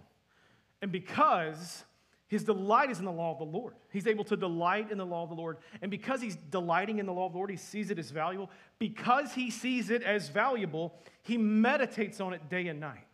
And 0.83 0.93
because 0.93 1.85
his 2.29 2.45
delight 2.45 2.91
is 2.91 2.99
in 2.99 3.05
the 3.05 3.12
law 3.12 3.33
of 3.33 3.38
the 3.38 3.45
Lord. 3.45 3.75
He's 3.91 4.07
able 4.07 4.25
to 4.25 4.37
delight 4.37 4.91
in 4.91 4.97
the 4.97 5.05
law 5.05 5.23
of 5.23 5.29
the 5.29 5.35
Lord. 5.35 5.59
And 5.83 5.91
because 5.91 6.23
he's 6.23 6.35
delighting 6.35 6.99
in 6.99 7.05
the 7.05 7.12
law 7.12 7.27
of 7.27 7.33
the 7.33 7.38
Lord, 7.38 7.51
he 7.51 7.59
sees 7.59 7.91
it 7.91 7.99
as 7.99 8.11
valuable. 8.11 8.51
Because 8.79 9.35
he 9.35 9.51
sees 9.51 9.91
it 9.91 10.03
as 10.03 10.31
valuable, 10.31 10.95
he 11.23 11.37
meditates 11.37 12.23
on 12.23 12.33
it 12.33 12.49
day 12.49 12.69
and 12.69 12.81
night. 12.81 13.07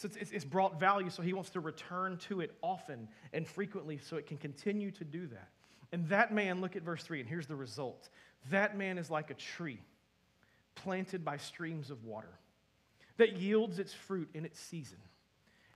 So 0.00 0.08
it's, 0.18 0.30
it's 0.30 0.46
brought 0.46 0.80
value, 0.80 1.10
so 1.10 1.20
he 1.20 1.34
wants 1.34 1.50
to 1.50 1.60
return 1.60 2.16
to 2.28 2.40
it 2.40 2.56
often 2.62 3.06
and 3.34 3.46
frequently 3.46 3.98
so 3.98 4.16
it 4.16 4.26
can 4.26 4.38
continue 4.38 4.90
to 4.92 5.04
do 5.04 5.26
that. 5.26 5.50
And 5.92 6.08
that 6.08 6.32
man, 6.32 6.62
look 6.62 6.74
at 6.74 6.82
verse 6.82 7.02
3, 7.02 7.20
and 7.20 7.28
here's 7.28 7.46
the 7.46 7.54
result. 7.54 8.08
That 8.50 8.78
man 8.78 8.96
is 8.96 9.10
like 9.10 9.30
a 9.30 9.34
tree 9.34 9.78
planted 10.74 11.22
by 11.22 11.36
streams 11.36 11.90
of 11.90 12.02
water 12.02 12.32
that 13.18 13.36
yields 13.36 13.78
its 13.78 13.92
fruit 13.92 14.30
in 14.32 14.46
its 14.46 14.58
season, 14.58 14.96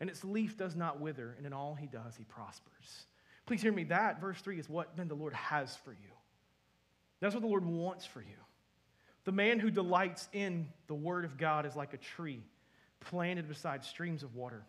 and 0.01 0.09
its 0.09 0.25
leaf 0.25 0.57
does 0.57 0.75
not 0.75 1.03
wither, 1.03 1.35
and 1.37 1.45
in 1.45 1.53
all 1.53 1.75
he 1.75 1.87
does, 1.87 2.17
he 2.17 2.25
prospers. 2.25 3.05
Please 3.45 3.61
hear 3.61 3.73
me. 3.73 3.85
That, 3.85 4.23
verse 4.23 4.41
3, 4.41 4.59
is 4.59 4.71
what 4.71 4.97
then 4.97 5.09
the 5.09 5.15
Lord 5.15 5.35
has 5.35 5.77
for 5.77 5.93
you. 5.93 6.13
That's 7.21 7.35
what 7.35 7.43
the 7.43 7.47
Lord 7.47 7.67
wants 7.67 8.07
for 8.07 8.21
you. 8.21 8.39
The 9.25 9.33
man 9.33 9.59
who 9.59 9.71
delights 9.71 10.31
in 10.33 10.69
the 10.87 10.95
word 10.95 11.27
of 11.27 11.37
God 11.37 11.67
is 11.67 11.77
like 11.77 11.93
a 11.93 11.99
tree 11.99 12.43
planted 13.11 13.49
beside 13.49 13.85
streams 13.85 14.23
of 14.23 14.35
water 14.35 14.65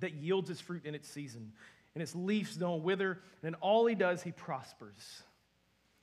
that 0.00 0.14
yields 0.14 0.50
its 0.50 0.60
fruit 0.60 0.84
in 0.84 0.94
its 0.94 1.08
season, 1.08 1.52
and 1.94 2.02
its 2.02 2.14
leaves 2.14 2.56
don't 2.56 2.82
wither, 2.82 3.20
and 3.42 3.48
in 3.48 3.54
all 3.56 3.86
he 3.86 3.94
does, 3.94 4.22
he 4.22 4.32
prospers. 4.32 5.22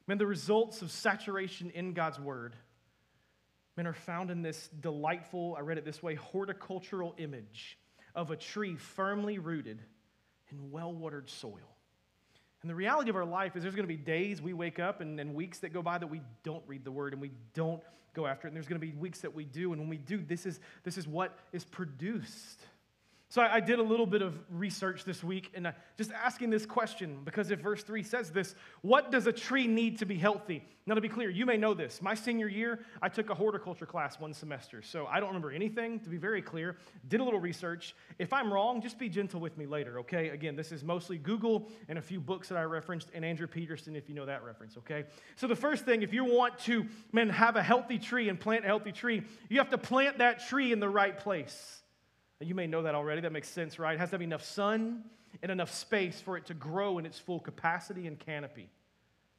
Man, 0.08 0.18
the 0.18 0.28
results 0.28 0.82
of 0.82 0.92
saturation 0.92 1.70
in 1.72 1.94
God's 1.94 2.20
word, 2.20 2.56
men, 3.76 3.88
are 3.88 3.94
found 3.94 4.32
in 4.32 4.42
this 4.42 4.70
delightful, 4.80 5.56
I 5.58 5.62
read 5.62 5.78
it 5.78 5.86
this 5.86 6.02
way, 6.02 6.16
horticultural 6.16 7.16
image 7.18 7.78
of 8.16 8.32
a 8.32 8.36
tree 8.36 8.76
firmly 8.76 9.40
rooted 9.40 9.82
in 10.52 10.72
well 10.72 10.94
watered 10.94 11.30
soil. 11.30 11.78
And 12.62 12.70
the 12.70 12.76
reality 12.76 13.10
of 13.10 13.16
our 13.16 13.26
life 13.26 13.56
is 13.56 13.64
there's 13.64 13.76
going 13.76 13.88
to 13.88 13.94
be 13.94 13.98
days 13.98 14.42
we 14.42 14.54
wake 14.54 14.80
up 14.80 15.00
and, 15.02 15.20
and 15.20 15.34
weeks 15.34 15.60
that 15.60 15.70
go 15.70 15.82
by 15.82 15.98
that 15.98 16.08
we 16.08 16.22
don't 16.44 16.64
read 16.68 16.84
the 16.84 16.92
word 16.92 17.14
and 17.14 17.22
we 17.22 17.32
don't 17.54 17.82
go 18.14 18.28
after 18.28 18.48
it. 18.48 18.50
And 18.50 18.56
there's 18.56 18.68
going 18.68 18.82
to 18.82 18.86
be 18.86 18.94
weeks 18.94 19.22
that 19.22 19.34
we 19.34 19.46
do. 19.46 19.72
And 19.72 19.82
when 19.82 19.90
we 19.90 19.98
do, 19.98 20.18
this 20.18 20.46
is, 20.46 20.60
this 20.84 20.98
is 20.98 21.08
what 21.08 21.38
is 21.54 21.64
produced. 21.64 22.62
So 23.32 23.44
I, 23.44 23.60
did 23.60 23.78
a 23.78 23.84
little 23.84 24.08
bit 24.08 24.24
of 24.24 24.40
research 24.50 25.04
this 25.04 25.24
week 25.24 25.52
and 25.54 25.68
uh, 25.68 25.74
just 26.00 26.12
asking 26.12 26.50
this 26.50 26.66
question 26.66 27.20
because 27.24 27.52
if 27.52 27.60
verse 27.60 27.84
3 27.84 28.02
says 28.02 28.32
this, 28.32 28.56
what 28.82 29.12
does 29.12 29.28
a 29.28 29.32
tree 29.32 29.68
need 29.68 30.00
to 30.00 30.08
be 30.08 30.16
healthy? 30.16 30.66
Now, 30.88 30.96
to 30.96 31.02
be 31.02 31.10
clear, 31.10 31.30
you 31.30 31.46
may 31.46 31.56
know 31.56 31.76
this. 31.76 32.02
My 32.02 32.16
senior 32.16 32.48
year, 32.48 32.80
I 33.04 33.10
took 33.10 33.30
a 33.30 33.36
horticulture 33.36 33.86
class 33.86 34.20
one 34.20 34.34
semester, 34.34 34.82
so 34.82 35.06
I 35.06 35.20
don't 35.20 35.30
remember 35.30 35.52
anything, 35.52 36.00
to 36.00 36.10
be 36.10 36.18
very 36.18 36.42
clear. 36.42 36.78
Did 37.08 37.20
a 37.20 37.24
little 37.24 37.40
research. 37.40 37.96
If 38.18 38.34
I'm 38.34 38.52
wrong, 38.52 38.82
just 38.82 38.98
be 38.98 39.10
gentle 39.10 39.40
with 39.40 39.56
me 39.60 39.68
later, 39.68 40.00
okay? 40.00 40.30
Again, 40.30 40.56
this 40.56 40.72
is 40.72 40.84
mostly 40.84 41.20
Google 41.20 41.70
and 41.88 42.00
a 42.00 42.02
few 42.02 42.20
books 42.20 42.50
that 42.50 42.58
I 42.58 42.64
referenced, 42.64 43.12
and 43.14 43.24
Andrew 43.24 43.46
Peterson, 43.46 43.96
if 43.96 44.10
you 44.10 44.16
know 44.16 44.26
that 44.26 44.44
reference, 44.44 44.76
okay? 44.78 45.04
So 45.36 45.46
the 45.46 45.56
first 45.56 45.86
thing, 45.86 46.02
if 46.02 46.12
you 46.12 46.26
want 46.26 46.58
to, 46.62 46.88
man, 47.12 47.30
have 47.30 47.58
a 47.58 47.62
healthy 47.62 48.00
tree 48.00 48.28
and 48.28 48.40
plant 48.40 48.64
a 48.64 48.68
healthy 48.68 48.92
tree, 48.92 49.22
you 49.50 49.60
have 49.60 49.70
to 49.70 49.78
plant 49.78 50.18
that 50.18 50.48
tree 50.48 50.72
in 50.72 50.80
the 50.80 50.90
right 50.90 51.16
place. 51.16 51.84
You 52.42 52.56
may 52.56 52.68
know 52.68 52.84
that 52.84 52.96
already. 52.96 53.22
That 53.22 53.32
makes 53.32 53.50
sense, 53.50 53.80
right? 53.80 53.96
It 53.96 54.00
has 54.00 54.10
to 54.10 54.16
have 54.16 54.22
enough 54.22 54.44
sun 54.44 55.04
and 55.42 55.52
enough 55.52 55.74
space 55.74 56.22
for 56.22 56.38
it 56.38 56.46
to 56.46 56.54
grow 56.54 56.98
in 56.98 57.06
its 57.06 57.20
full 57.20 57.40
capacity 57.40 58.08
and 58.08 58.18
canopy. 58.18 58.70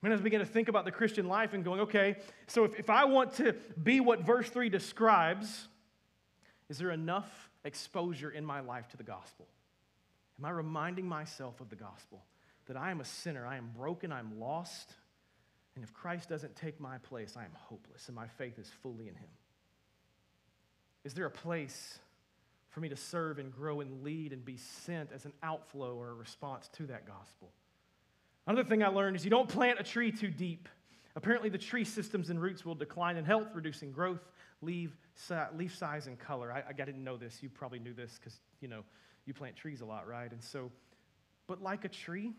I 0.03 0.07
mean, 0.07 0.13
as 0.13 0.21
we 0.21 0.25
begin 0.25 0.41
to 0.41 0.47
think 0.47 0.69
about 0.69 0.85
the 0.85 0.93
Christian 0.93 1.29
life 1.29 1.53
and 1.53 1.65
going, 1.65 1.81
okay, 1.81 2.17
so 2.47 2.65
if, 2.65 2.79
if 2.79 2.91
I 2.91 3.05
want 3.05 3.35
to 3.35 3.55
be 3.83 4.01
what 4.01 4.21
verse 4.21 4.49
3 4.49 4.69
describes, 4.69 5.69
is 6.69 6.79
there 6.79 6.91
enough 6.91 7.51
exposure 7.65 8.31
in 8.31 8.45
my 8.45 8.61
life 8.61 8.89
to 8.89 8.97
the 8.97 9.03
gospel? 9.03 9.47
Am 10.39 10.45
I 10.47 10.51
reminding 10.51 11.07
myself 11.07 11.61
of 11.61 11.69
the 11.69 11.77
gospel? 11.77 12.25
That 12.67 12.77
I 12.77 12.91
am 12.91 13.01
a 13.01 13.05
sinner, 13.05 13.47
I 13.47 13.57
am 13.57 13.71
broken, 13.77 14.13
I'm 14.13 14.39
lost, 14.39 14.95
and 15.75 15.85
if 15.85 15.93
Christ 15.93 16.29
doesn't 16.29 16.57
take 16.57 16.81
my 16.81 16.99
place, 16.99 17.35
I 17.37 17.45
am 17.45 17.53
hopeless, 17.55 18.07
and 18.07 18.17
my 18.17 18.27
faith 18.27 18.59
is 18.59 18.71
fully 18.83 19.09
in 19.09 19.15
Him. 19.15 19.29
Is 21.05 21.15
there 21.15 21.27
a 21.27 21.31
place 21.31 21.99
for 22.71 22.81
me 22.81 22.89
to 22.89 22.97
serve 22.97 23.39
and 23.39 23.53
grow 23.53 23.81
and 23.81 24.03
lead 24.03 24.33
and 24.33 24.45
be 24.45 24.57
sent 24.57 25.11
as 25.13 25.25
an 25.25 25.33
outflow 25.43 25.95
or 25.95 26.11
a 26.11 26.15
response 26.15 26.69
to 26.77 26.87
that 26.87 27.07
gospel? 27.07 27.51
Another 28.47 28.69
thing 28.69 28.83
I 28.83 28.89
learned 28.89 29.17
is 29.17 29.25
you 29.25 29.31
don't 29.31 29.49
plant 29.49 29.79
a 29.79 29.85
tree 29.85 30.11
too 30.11 30.31
deep. 30.31 30.69
Apparently, 31.17 31.49
the 31.49 31.59
tree 31.59 31.85
systems 31.85 32.31
and 32.31 32.41
roots 32.41 32.65
will 32.65 32.75
decline 32.75 33.17
in 33.17 33.25
health, 33.25 33.49
reducing 33.55 33.93
growth, 33.93 34.21
leaf, 34.63 34.97
leaf 35.57 35.77
size, 35.77 36.07
and 36.07 36.19
color. 36.19 36.53
I, 36.53 36.63
I 36.69 36.73
didn't 36.73 37.05
know 37.05 37.17
this. 37.17 37.43
You 37.43 37.49
probably 37.49 37.81
knew 37.81 37.93
this 37.93 38.19
because, 38.19 38.41
you 38.61 38.69
know, 38.69 38.85
you 39.27 39.35
plant 39.35 39.57
trees 39.57 39.81
a 39.81 39.85
lot, 39.85 40.09
right? 40.09 40.31
And 40.31 40.43
so, 40.43 40.71
but 41.47 41.63
like 41.63 41.85
a 41.85 41.89
tree, 41.89 42.33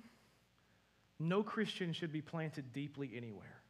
no 1.19 1.43
Christian 1.43 1.93
should 1.93 2.11
be 2.11 2.21
planted 2.21 2.73
deeply 2.73 3.11
anywhere. 3.15 3.60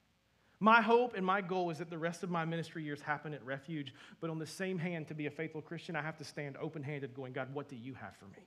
My 0.64 0.80
hope 0.80 1.16
and 1.16 1.26
my 1.26 1.42
goal 1.42 1.72
is 1.72 1.80
that 1.80 1.90
the 1.90 1.98
rest 1.98 2.22
of 2.22 2.30
my 2.30 2.46
ministry 2.46 2.84
years 2.84 3.02
happen 3.02 3.34
at 3.34 3.44
Refuge, 3.44 3.96
but 4.20 4.30
on 4.30 4.38
the 4.38 4.46
same 4.46 4.78
hand, 4.78 5.08
to 5.08 5.16
be 5.16 5.26
a 5.26 5.32
faithful 5.32 5.60
Christian, 5.60 5.96
I 5.96 6.04
have 6.04 6.20
to 6.20 6.24
stand 6.24 6.56
open 6.62 6.84
handed, 6.84 7.16
going, 7.16 7.34
God, 7.34 7.52
what 7.52 7.68
do 7.68 7.76
you 7.76 7.96
have 7.96 8.16
for 8.18 8.26
me? 8.26 8.46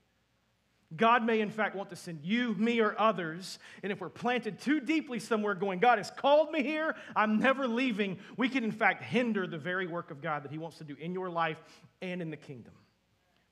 God 0.97 1.25
may, 1.25 1.41
in 1.41 1.51
fact, 1.51 1.75
want 1.75 1.91
to 1.91 1.97
send 1.97 2.21
you, 2.23 2.55
me, 2.55 2.79
or 2.79 2.95
others. 3.01 3.59
And 3.83 3.91
if 3.91 4.01
we're 4.01 4.11
planted 4.11 4.61
too 4.61 4.79
deeply 4.79 5.19
somewhere, 5.19 5.57
going, 5.57 5.81
God 5.81 5.99
has 5.99 6.13
called 6.13 6.53
me 6.53 6.63
here, 6.63 6.95
I'm 7.17 7.41
never 7.41 7.67
leaving, 7.67 8.21
we 8.37 8.49
can, 8.49 8.63
in 8.63 8.71
fact, 8.71 9.03
hinder 9.03 9.49
the 9.49 9.59
very 9.59 9.89
work 9.89 10.13
of 10.13 10.23
God 10.23 10.45
that 10.45 10.53
He 10.53 10.59
wants 10.59 10.79
to 10.79 10.85
do 10.85 10.95
in 11.01 11.15
your 11.15 11.31
life 11.31 11.61
and 12.01 12.23
in 12.23 12.31
the 12.31 12.37
kingdom. 12.37 12.75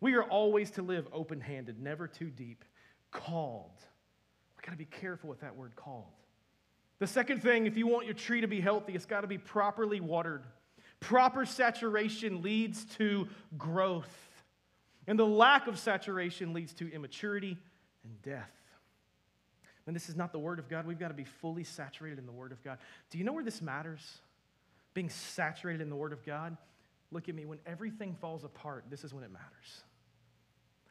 We 0.01 0.15
are 0.15 0.23
always 0.23 0.71
to 0.73 0.83
live 0.83 1.09
open 1.13 1.41
handed, 1.41 1.81
never 1.81 2.07
too 2.07 2.31
deep, 2.31 2.65
called. 3.11 3.81
We've 4.57 4.65
got 4.65 4.73
to 4.73 4.79
be 4.79 4.85
careful 4.85 5.29
with 5.29 5.41
that 5.41 5.57
word 5.57 5.75
called. 5.75 6.13
The 7.03 7.09
second 7.09 7.43
thing, 7.43 7.67
if 7.67 7.77
you 7.77 7.89
want 7.89 8.07
your 8.07 8.15
tree 8.15 8.43
to 8.43 8.47
be 8.47 8.61
healthy, 8.61 8.95
it's 8.95 9.07
got 9.07 9.23
to 9.23 9.27
be 9.27 9.37
properly 9.37 9.99
watered. 9.99 10.45
Proper 11.01 11.45
saturation 11.45 12.43
leads 12.43 12.85
to 12.99 13.27
growth. 13.59 14.45
And 15.09 15.19
the 15.19 15.27
lack 15.27 15.67
of 15.67 15.81
saturation 15.81 16.53
leads 16.53 16.73
to 16.75 16.89
immaturity 16.93 17.59
and 18.05 18.23
death. 18.23 18.53
And 19.89 19.97
this 19.97 20.09
is 20.09 20.15
not 20.15 20.31
the 20.31 20.39
Word 20.39 20.61
of 20.61 20.69
God. 20.69 20.87
We've 20.87 20.97
got 20.97 21.09
to 21.09 21.15
be 21.15 21.25
fully 21.25 21.65
saturated 21.65 22.21
in 22.21 22.27
the 22.27 22.31
Word 22.31 22.53
of 22.53 22.63
God. 22.63 22.79
Do 23.11 23.19
you 23.19 23.25
know 23.25 23.33
where 23.33 23.43
this 23.43 23.61
matters? 23.61 24.19
Being 24.95 25.11
saturated 25.11 25.83
in 25.83 25.91
the 25.91 25.97
Word 25.97 26.13
of 26.13 26.25
God? 26.25 26.57
Look 27.11 27.29
at 27.29 27.35
me. 27.35 27.47
When 27.47 27.59
everything 27.67 28.15
falls 28.21 28.45
apart, 28.45 28.85
this 28.91 29.03
is 29.03 29.13
when 29.13 29.25
it 29.25 29.33
matters. 29.33 29.83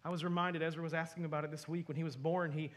I 0.03 0.09
was 0.09 0.25
reminded, 0.25 0.61
Ezra 0.61 0.83
was 0.83 0.93
asking 0.93 1.23
about 1.23 1.45
it 1.45 1.51
this 1.51 1.69
week. 1.69 1.87
When 1.87 1.95
he 1.95 2.03
was 2.03 2.17
born, 2.17 2.51
he, 2.51 2.71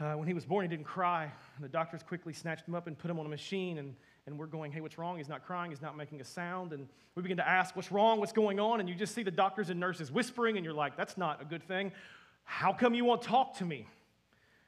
uh, 0.00 0.14
when 0.14 0.28
he 0.28 0.34
was 0.34 0.44
born, 0.44 0.64
he 0.64 0.68
didn't 0.68 0.86
cry. 0.86 1.30
The 1.60 1.68
doctors 1.68 2.02
quickly 2.02 2.32
snatched 2.32 2.68
him 2.68 2.74
up 2.74 2.86
and 2.86 2.98
put 2.98 3.10
him 3.10 3.18
on 3.18 3.26
a 3.26 3.30
machine. 3.30 3.78
And 3.78 3.94
and 4.26 4.36
we're 4.36 4.46
going, 4.46 4.72
hey, 4.72 4.80
what's 4.80 4.98
wrong? 4.98 5.18
He's 5.18 5.28
not 5.28 5.46
crying, 5.46 5.70
he's 5.70 5.80
not 5.80 5.96
making 5.96 6.20
a 6.20 6.24
sound. 6.24 6.72
And 6.72 6.88
we 7.14 7.22
begin 7.22 7.36
to 7.36 7.48
ask, 7.48 7.76
what's 7.76 7.92
wrong? 7.92 8.18
What's 8.18 8.32
going 8.32 8.58
on? 8.58 8.80
And 8.80 8.88
you 8.88 8.94
just 8.94 9.14
see 9.14 9.22
the 9.22 9.30
doctors 9.30 9.70
and 9.70 9.78
nurses 9.78 10.10
whispering, 10.10 10.56
and 10.56 10.64
you're 10.64 10.74
like, 10.74 10.96
that's 10.96 11.16
not 11.16 11.40
a 11.40 11.44
good 11.44 11.62
thing. 11.62 11.92
How 12.44 12.72
come 12.72 12.92
you 12.94 13.04
won't 13.04 13.22
talk 13.22 13.56
to 13.58 13.64
me? 13.64 13.86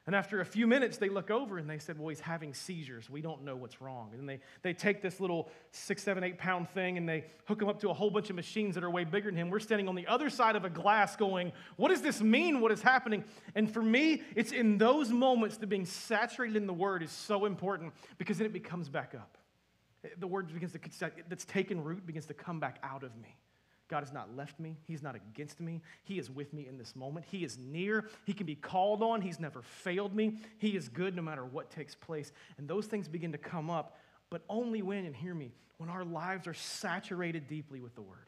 And 0.08 0.16
after 0.16 0.40
a 0.40 0.44
few 0.46 0.66
minutes, 0.66 0.96
they 0.96 1.10
look 1.10 1.30
over 1.30 1.58
and 1.58 1.68
they 1.68 1.76
said, 1.76 1.98
Well, 1.98 2.08
he's 2.08 2.18
having 2.18 2.54
seizures. 2.54 3.10
We 3.10 3.20
don't 3.20 3.44
know 3.44 3.56
what's 3.56 3.82
wrong. 3.82 4.12
And 4.14 4.26
they, 4.26 4.40
they 4.62 4.72
take 4.72 5.02
this 5.02 5.20
little 5.20 5.50
six, 5.70 6.02
seven, 6.02 6.24
eight 6.24 6.38
pound 6.38 6.70
thing 6.70 6.96
and 6.96 7.06
they 7.06 7.26
hook 7.44 7.60
him 7.60 7.68
up 7.68 7.78
to 7.80 7.90
a 7.90 7.92
whole 7.92 8.10
bunch 8.10 8.30
of 8.30 8.36
machines 8.36 8.74
that 8.76 8.82
are 8.82 8.88
way 8.88 9.04
bigger 9.04 9.30
than 9.30 9.36
him. 9.36 9.50
We're 9.50 9.58
standing 9.58 9.86
on 9.86 9.94
the 9.94 10.06
other 10.06 10.30
side 10.30 10.56
of 10.56 10.64
a 10.64 10.70
glass 10.70 11.14
going, 11.14 11.52
What 11.76 11.90
does 11.90 12.00
this 12.00 12.22
mean? 12.22 12.62
What 12.62 12.72
is 12.72 12.80
happening? 12.80 13.22
And 13.54 13.70
for 13.70 13.82
me, 13.82 14.22
it's 14.34 14.52
in 14.52 14.78
those 14.78 15.10
moments 15.10 15.58
that 15.58 15.66
being 15.66 15.84
saturated 15.84 16.56
in 16.56 16.66
the 16.66 16.72
word 16.72 17.02
is 17.02 17.10
so 17.12 17.44
important 17.44 17.92
because 18.16 18.38
then 18.38 18.46
it 18.46 18.54
becomes 18.54 18.88
back 18.88 19.14
up. 19.14 19.36
The 20.16 20.26
word 20.26 20.50
begins 20.54 20.72
to, 20.72 21.10
that's 21.28 21.44
taken 21.44 21.84
root 21.84 22.06
begins 22.06 22.24
to 22.28 22.34
come 22.34 22.60
back 22.60 22.78
out 22.82 23.02
of 23.02 23.14
me. 23.18 23.36
God 23.88 24.00
has 24.04 24.12
not 24.12 24.36
left 24.36 24.60
me. 24.60 24.76
He's 24.86 25.02
not 25.02 25.14
against 25.14 25.60
me. 25.60 25.80
He 26.04 26.18
is 26.18 26.30
with 26.30 26.52
me 26.52 26.66
in 26.68 26.76
this 26.76 26.94
moment. 26.94 27.26
He 27.30 27.42
is 27.42 27.56
near. 27.58 28.08
He 28.24 28.34
can 28.34 28.46
be 28.46 28.54
called 28.54 29.02
on. 29.02 29.22
He's 29.22 29.40
never 29.40 29.62
failed 29.62 30.14
me. 30.14 30.38
He 30.58 30.76
is 30.76 30.88
good 30.88 31.16
no 31.16 31.22
matter 31.22 31.44
what 31.44 31.70
takes 31.70 31.94
place. 31.94 32.32
And 32.58 32.68
those 32.68 32.86
things 32.86 33.08
begin 33.08 33.32
to 33.32 33.38
come 33.38 33.70
up, 33.70 33.96
but 34.30 34.42
only 34.48 34.82
when, 34.82 35.06
and 35.06 35.16
hear 35.16 35.34
me, 35.34 35.52
when 35.78 35.88
our 35.88 36.04
lives 36.04 36.46
are 36.46 36.54
saturated 36.54 37.48
deeply 37.48 37.80
with 37.80 37.94
the 37.94 38.02
Word. 38.02 38.18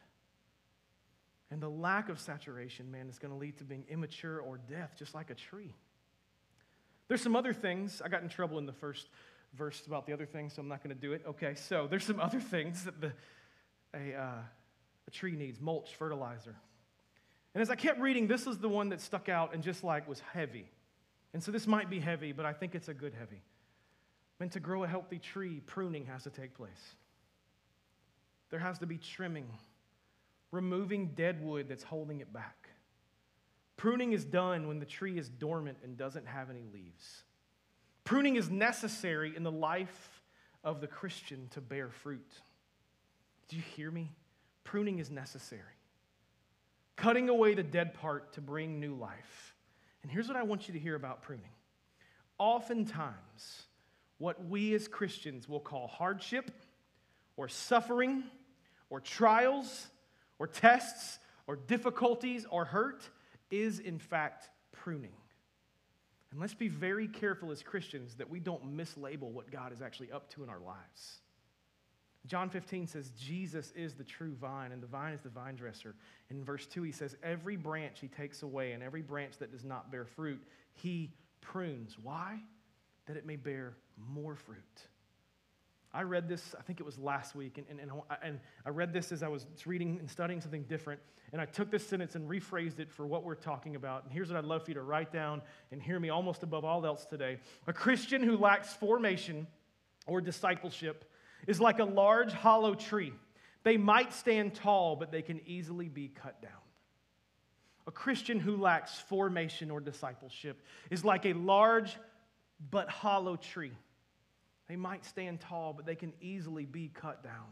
And 1.50 1.60
the 1.60 1.68
lack 1.68 2.08
of 2.08 2.18
saturation, 2.18 2.90
man, 2.90 3.08
is 3.08 3.18
going 3.18 3.32
to 3.32 3.38
lead 3.38 3.58
to 3.58 3.64
being 3.64 3.84
immature 3.88 4.38
or 4.38 4.58
death, 4.58 4.94
just 4.96 5.14
like 5.14 5.30
a 5.30 5.34
tree. 5.34 5.74
There's 7.08 7.20
some 7.20 7.34
other 7.34 7.52
things. 7.52 8.00
I 8.04 8.08
got 8.08 8.22
in 8.22 8.28
trouble 8.28 8.58
in 8.58 8.66
the 8.66 8.72
first 8.72 9.08
verse 9.54 9.84
about 9.86 10.06
the 10.06 10.12
other 10.12 10.26
things, 10.26 10.54
so 10.54 10.62
I'm 10.62 10.68
not 10.68 10.82
going 10.82 10.94
to 10.94 11.00
do 11.00 11.12
it. 11.12 11.22
Okay, 11.26 11.54
so 11.56 11.88
there's 11.90 12.04
some 12.04 12.20
other 12.20 12.40
things 12.40 12.84
that 12.84 13.00
the, 13.00 13.12
a, 13.94 14.14
uh, 14.14 14.42
a 15.10 15.12
tree 15.12 15.32
needs 15.32 15.60
mulch, 15.60 15.90
fertilizer. 15.98 16.54
And 17.54 17.60
as 17.60 17.68
I 17.68 17.74
kept 17.74 18.00
reading, 18.00 18.28
this 18.28 18.46
is 18.46 18.58
the 18.58 18.68
one 18.68 18.90
that 18.90 19.00
stuck 19.00 19.28
out 19.28 19.54
and 19.54 19.62
just 19.62 19.82
like 19.82 20.08
was 20.08 20.20
heavy. 20.32 20.70
And 21.34 21.42
so 21.42 21.50
this 21.50 21.66
might 21.66 21.90
be 21.90 21.98
heavy, 21.98 22.30
but 22.32 22.46
I 22.46 22.52
think 22.52 22.74
it's 22.76 22.88
a 22.88 22.94
good 22.94 23.12
heavy. 23.18 23.42
And 24.38 24.50
to 24.52 24.60
grow 24.60 24.84
a 24.84 24.88
healthy 24.88 25.18
tree, 25.18 25.60
pruning 25.66 26.06
has 26.06 26.22
to 26.24 26.30
take 26.30 26.54
place. 26.54 26.94
There 28.50 28.60
has 28.60 28.78
to 28.78 28.86
be 28.86 28.98
trimming, 28.98 29.46
removing 30.52 31.08
dead 31.08 31.42
wood 31.42 31.68
that's 31.68 31.82
holding 31.82 32.20
it 32.20 32.32
back. 32.32 32.68
Pruning 33.76 34.12
is 34.12 34.24
done 34.24 34.68
when 34.68 34.78
the 34.78 34.86
tree 34.86 35.18
is 35.18 35.28
dormant 35.28 35.78
and 35.82 35.96
doesn't 35.96 36.26
have 36.26 36.50
any 36.50 36.64
leaves. 36.72 37.24
Pruning 38.04 38.36
is 38.36 38.48
necessary 38.48 39.34
in 39.36 39.42
the 39.42 39.52
life 39.52 40.22
of 40.62 40.80
the 40.80 40.86
Christian 40.86 41.48
to 41.50 41.60
bear 41.60 41.90
fruit. 41.90 42.32
Do 43.48 43.56
you 43.56 43.62
hear 43.76 43.90
me? 43.90 44.12
Pruning 44.64 44.98
is 44.98 45.10
necessary. 45.10 45.62
Cutting 46.96 47.28
away 47.28 47.54
the 47.54 47.62
dead 47.62 47.94
part 47.94 48.34
to 48.34 48.40
bring 48.40 48.78
new 48.80 48.94
life. 48.94 49.54
And 50.02 50.10
here's 50.10 50.28
what 50.28 50.36
I 50.36 50.42
want 50.42 50.68
you 50.68 50.74
to 50.74 50.80
hear 50.80 50.94
about 50.94 51.22
pruning. 51.22 51.50
Oftentimes, 52.38 53.62
what 54.18 54.46
we 54.46 54.74
as 54.74 54.88
Christians 54.88 55.48
will 55.48 55.60
call 55.60 55.86
hardship 55.88 56.50
or 57.36 57.48
suffering 57.48 58.24
or 58.90 59.00
trials 59.00 59.88
or 60.38 60.46
tests 60.46 61.18
or 61.46 61.56
difficulties 61.56 62.46
or 62.50 62.64
hurt 62.64 63.08
is 63.50 63.78
in 63.78 63.98
fact 63.98 64.48
pruning. 64.72 65.12
And 66.30 66.40
let's 66.40 66.54
be 66.54 66.68
very 66.68 67.08
careful 67.08 67.50
as 67.50 67.62
Christians 67.62 68.14
that 68.16 68.30
we 68.30 68.40
don't 68.40 68.76
mislabel 68.76 69.30
what 69.30 69.50
God 69.50 69.72
is 69.72 69.82
actually 69.82 70.12
up 70.12 70.30
to 70.34 70.44
in 70.44 70.48
our 70.48 70.60
lives. 70.60 71.20
John 72.26 72.50
15 72.50 72.86
says, 72.86 73.10
Jesus 73.18 73.72
is 73.74 73.94
the 73.94 74.04
true 74.04 74.34
vine, 74.34 74.72
and 74.72 74.82
the 74.82 74.86
vine 74.86 75.14
is 75.14 75.22
the 75.22 75.30
vine 75.30 75.56
dresser. 75.56 75.94
In 76.28 76.44
verse 76.44 76.66
2, 76.66 76.82
he 76.82 76.92
says, 76.92 77.16
Every 77.22 77.56
branch 77.56 77.98
he 78.00 78.08
takes 78.08 78.42
away, 78.42 78.72
and 78.72 78.82
every 78.82 79.02
branch 79.02 79.38
that 79.38 79.50
does 79.50 79.64
not 79.64 79.90
bear 79.90 80.04
fruit, 80.04 80.40
he 80.74 81.12
prunes. 81.40 81.96
Why? 82.02 82.40
That 83.06 83.16
it 83.16 83.24
may 83.24 83.36
bear 83.36 83.74
more 83.96 84.36
fruit. 84.36 84.58
I 85.92 86.02
read 86.02 86.28
this, 86.28 86.54
I 86.56 86.62
think 86.62 86.78
it 86.78 86.86
was 86.86 86.98
last 86.98 87.34
week, 87.34 87.58
and, 87.58 87.66
and, 87.68 87.80
and, 87.80 87.90
and, 88.22 88.40
I 88.64 88.68
read 88.68 88.92
this 88.92 89.10
as 89.10 89.24
I 89.24 89.28
was 89.28 89.46
reading 89.66 89.98
and 89.98 90.08
studying 90.08 90.40
something 90.40 90.62
different. 90.64 91.00
And 91.32 91.40
I 91.40 91.46
took 91.46 91.70
this 91.70 91.84
sentence 91.86 92.14
and 92.14 92.28
rephrased 92.28 92.78
it 92.78 92.92
for 92.92 93.06
what 93.06 93.24
we're 93.24 93.34
talking 93.34 93.74
about. 93.74 94.04
And 94.04 94.12
here's 94.12 94.28
what 94.28 94.36
I'd 94.36 94.44
love 94.44 94.64
for 94.64 94.70
you 94.70 94.74
to 94.74 94.82
write 94.82 95.12
down 95.12 95.42
and 95.72 95.82
hear 95.82 95.98
me 95.98 96.08
almost 96.08 96.42
above 96.42 96.64
all 96.64 96.84
else 96.86 97.06
today. 97.06 97.38
A 97.66 97.72
Christian 97.72 98.22
who 98.22 98.36
lacks 98.36 98.72
formation 98.72 99.46
or 100.06 100.20
discipleship 100.20 101.10
is 101.46 101.60
like 101.60 101.78
a 101.78 101.84
large 101.84 102.32
hollow 102.32 102.74
tree. 102.74 103.12
They 103.62 103.76
might 103.76 104.12
stand 104.12 104.54
tall, 104.54 104.96
but 104.96 105.12
they 105.12 105.22
can 105.22 105.40
easily 105.46 105.88
be 105.88 106.08
cut 106.08 106.40
down. 106.40 106.52
A 107.86 107.90
Christian 107.90 108.38
who 108.38 108.56
lacks 108.56 108.98
formation 109.00 109.70
or 109.70 109.80
discipleship 109.80 110.62
is 110.90 111.04
like 111.04 111.26
a 111.26 111.32
large 111.32 111.96
but 112.70 112.88
hollow 112.88 113.36
tree. 113.36 113.72
They 114.68 114.76
might 114.76 115.04
stand 115.04 115.40
tall, 115.40 115.72
but 115.72 115.86
they 115.86 115.96
can 115.96 116.12
easily 116.20 116.64
be 116.64 116.88
cut 116.88 117.24
down. 117.24 117.48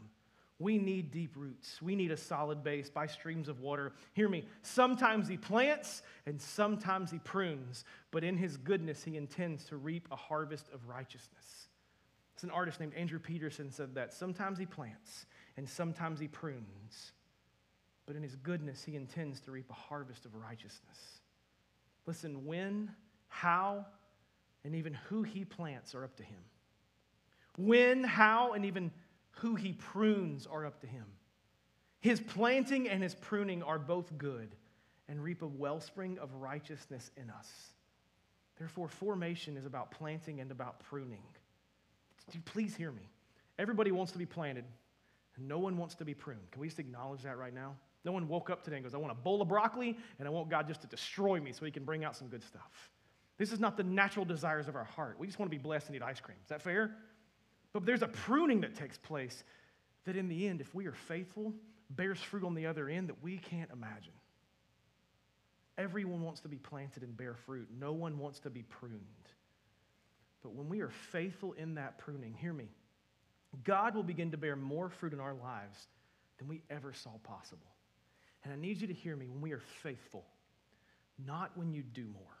We 0.59 0.77
need 0.77 1.11
deep 1.11 1.35
roots. 1.37 1.81
We 1.81 1.95
need 1.95 2.11
a 2.11 2.17
solid 2.17 2.63
base 2.63 2.89
by 2.89 3.07
streams 3.07 3.47
of 3.47 3.61
water. 3.61 3.93
Hear 4.13 4.27
me. 4.27 4.45
Sometimes 4.61 5.27
he 5.27 5.37
plants 5.37 6.01
and 6.25 6.41
sometimes 6.41 7.11
he 7.11 7.19
prunes, 7.19 7.85
but 8.11 8.25
in 8.25 8.37
his 8.37 8.57
goodness, 8.57 9.03
he 9.03 9.15
intends 9.15 9.65
to 9.65 9.77
reap 9.77 10.09
a 10.11 10.17
harvest 10.17 10.67
of 10.73 10.87
righteousness. 10.87 11.68
It's 12.39 12.45
an 12.45 12.51
artist 12.51 12.79
named 12.79 12.93
Andrew 12.93 13.19
Peterson 13.19 13.69
said 13.69 13.95
that. 13.95 14.13
Sometimes 14.13 14.57
he 14.57 14.65
plants 14.65 15.25
and 15.57 15.67
sometimes 15.67 16.21
he 16.21 16.29
prunes, 16.29 17.11
but 18.05 18.15
in 18.15 18.23
his 18.23 18.37
goodness, 18.37 18.81
he 18.81 18.95
intends 18.95 19.41
to 19.41 19.51
reap 19.51 19.69
a 19.69 19.73
harvest 19.73 20.23
of 20.23 20.33
righteousness. 20.35 21.19
Listen, 22.05 22.45
when, 22.45 22.91
how, 23.27 23.85
and 24.63 24.73
even 24.73 24.93
who 25.09 25.23
he 25.23 25.43
plants 25.43 25.93
are 25.93 26.05
up 26.05 26.15
to 26.15 26.23
him. 26.23 26.39
When, 27.57 28.05
how, 28.05 28.53
and 28.53 28.63
even 28.63 28.91
who 29.31 29.55
he 29.55 29.73
prunes 29.73 30.47
are 30.47 30.65
up 30.65 30.79
to 30.79 30.87
him. 30.87 31.07
His 31.99 32.21
planting 32.21 32.87
and 32.87 33.03
his 33.03 33.15
pruning 33.15 33.63
are 33.63 33.79
both 33.79 34.17
good 34.17 34.55
and 35.09 35.21
reap 35.21 35.41
a 35.41 35.47
wellspring 35.47 36.17
of 36.19 36.33
righteousness 36.35 37.11
in 37.17 37.29
us. 37.31 37.51
Therefore, 38.57 38.87
formation 38.87 39.57
is 39.57 39.65
about 39.65 39.91
planting 39.91 40.39
and 40.39 40.51
about 40.51 40.79
pruning. 40.79 41.23
Please 42.45 42.75
hear 42.75 42.91
me. 42.91 43.09
Everybody 43.57 43.91
wants 43.91 44.11
to 44.13 44.17
be 44.17 44.25
planted, 44.25 44.65
and 45.35 45.47
no 45.47 45.59
one 45.59 45.77
wants 45.77 45.95
to 45.95 46.05
be 46.05 46.13
pruned. 46.13 46.51
Can 46.51 46.61
we 46.61 46.67
just 46.67 46.79
acknowledge 46.79 47.23
that 47.23 47.37
right 47.37 47.53
now? 47.53 47.75
No 48.05 48.11
one 48.11 48.27
woke 48.27 48.49
up 48.49 48.63
today 48.63 48.77
and 48.77 48.85
goes, 48.85 48.93
I 48.93 48.97
want 48.97 49.11
a 49.11 49.15
bowl 49.15 49.41
of 49.41 49.49
broccoli 49.49 49.97
and 50.17 50.27
I 50.27 50.31
want 50.31 50.49
God 50.49 50.67
just 50.67 50.81
to 50.81 50.87
destroy 50.87 51.39
me 51.39 51.51
so 51.51 51.65
he 51.65 51.71
can 51.71 51.83
bring 51.83 52.05
out 52.05 52.15
some 52.15 52.27
good 52.27 52.43
stuff. 52.43 52.91
This 53.37 53.51
is 53.51 53.59
not 53.59 53.77
the 53.77 53.83
natural 53.83 54.25
desires 54.25 54.67
of 54.67 54.75
our 54.75 54.85
heart. 54.85 55.17
We 55.19 55.27
just 55.27 55.39
want 55.39 55.51
to 55.51 55.57
be 55.57 55.61
blessed 55.61 55.87
and 55.87 55.95
eat 55.95 56.01
ice 56.01 56.19
cream. 56.19 56.37
Is 56.43 56.49
that 56.49 56.61
fair? 56.61 56.95
But 57.73 57.85
there's 57.85 58.01
a 58.01 58.07
pruning 58.07 58.61
that 58.61 58.75
takes 58.75 58.97
place 58.97 59.43
that 60.05 60.15
in 60.15 60.27
the 60.27 60.47
end, 60.47 60.61
if 60.61 60.73
we 60.73 60.87
are 60.87 60.93
faithful, 60.93 61.53
bears 61.89 62.19
fruit 62.19 62.43
on 62.43 62.53
the 62.53 62.65
other 62.65 62.89
end 62.89 63.09
that 63.09 63.21
we 63.21 63.37
can't 63.37 63.69
imagine. 63.71 64.13
Everyone 65.77 66.21
wants 66.21 66.41
to 66.41 66.47
be 66.47 66.57
planted 66.57 67.03
and 67.03 67.15
bear 67.15 67.35
fruit. 67.35 67.67
No 67.77 67.93
one 67.93 68.17
wants 68.17 68.39
to 68.39 68.49
be 68.49 68.63
pruned. 68.63 68.99
But 70.41 70.53
when 70.53 70.69
we 70.69 70.81
are 70.81 70.89
faithful 70.89 71.53
in 71.53 71.75
that 71.75 71.97
pruning, 71.97 72.33
hear 72.33 72.53
me, 72.53 72.69
God 73.63 73.95
will 73.95 74.03
begin 74.03 74.31
to 74.31 74.37
bear 74.37 74.55
more 74.55 74.89
fruit 74.89 75.13
in 75.13 75.19
our 75.19 75.33
lives 75.33 75.87
than 76.37 76.47
we 76.47 76.61
ever 76.69 76.93
saw 76.93 77.11
possible. 77.23 77.67
And 78.43 78.53
I 78.53 78.55
need 78.55 78.79
you 78.79 78.87
to 78.87 78.93
hear 78.93 79.15
me 79.15 79.27
when 79.27 79.41
we 79.41 79.51
are 79.51 79.61
faithful, 79.81 80.25
not 81.25 81.51
when 81.55 81.73
you 81.73 81.83
do 81.83 82.05
more. 82.05 82.39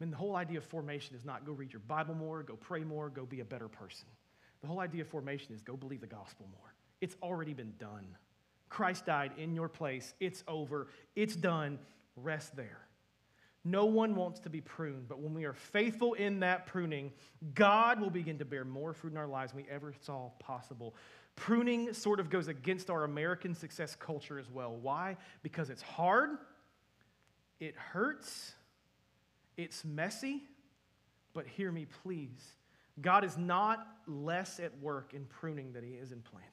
I 0.00 0.04
mean, 0.04 0.10
the 0.10 0.16
whole 0.16 0.36
idea 0.36 0.58
of 0.58 0.64
formation 0.64 1.16
is 1.16 1.24
not 1.24 1.44
go 1.44 1.52
read 1.52 1.72
your 1.72 1.80
Bible 1.80 2.14
more, 2.14 2.42
go 2.42 2.56
pray 2.56 2.84
more, 2.84 3.08
go 3.08 3.24
be 3.24 3.40
a 3.40 3.44
better 3.44 3.68
person. 3.68 4.06
The 4.60 4.66
whole 4.66 4.80
idea 4.80 5.02
of 5.02 5.08
formation 5.08 5.54
is 5.54 5.60
go 5.60 5.76
believe 5.76 6.00
the 6.00 6.06
gospel 6.06 6.46
more. 6.50 6.74
It's 7.00 7.16
already 7.22 7.54
been 7.54 7.74
done. 7.78 8.06
Christ 8.68 9.06
died 9.06 9.32
in 9.38 9.54
your 9.54 9.68
place. 9.68 10.14
It's 10.20 10.42
over. 10.48 10.88
It's 11.16 11.36
done. 11.36 11.78
Rest 12.16 12.56
there. 12.56 12.80
No 13.70 13.84
one 13.84 14.14
wants 14.14 14.40
to 14.40 14.50
be 14.50 14.60
pruned, 14.60 15.08
but 15.08 15.20
when 15.20 15.34
we 15.34 15.44
are 15.44 15.52
faithful 15.52 16.14
in 16.14 16.40
that 16.40 16.66
pruning, 16.66 17.12
God 17.54 18.00
will 18.00 18.10
begin 18.10 18.38
to 18.38 18.44
bear 18.44 18.64
more 18.64 18.92
fruit 18.92 19.12
in 19.12 19.18
our 19.18 19.26
lives 19.26 19.52
than 19.52 19.62
we 19.62 19.70
ever 19.70 19.92
saw 20.00 20.30
possible. 20.38 20.94
Pruning 21.36 21.92
sort 21.92 22.18
of 22.18 22.30
goes 22.30 22.48
against 22.48 22.88
our 22.90 23.04
American 23.04 23.54
success 23.54 23.94
culture 23.94 24.38
as 24.38 24.50
well. 24.50 24.74
Why? 24.76 25.16
Because 25.42 25.70
it's 25.70 25.82
hard, 25.82 26.30
it 27.60 27.76
hurts, 27.76 28.54
it's 29.56 29.84
messy, 29.84 30.42
but 31.34 31.46
hear 31.46 31.70
me, 31.70 31.86
please. 32.02 32.54
God 33.00 33.24
is 33.24 33.36
not 33.36 33.86
less 34.06 34.58
at 34.60 34.76
work 34.80 35.14
in 35.14 35.26
pruning 35.26 35.72
than 35.72 35.84
he 35.84 35.90
is 35.90 36.10
in 36.10 36.22
planting. 36.22 36.50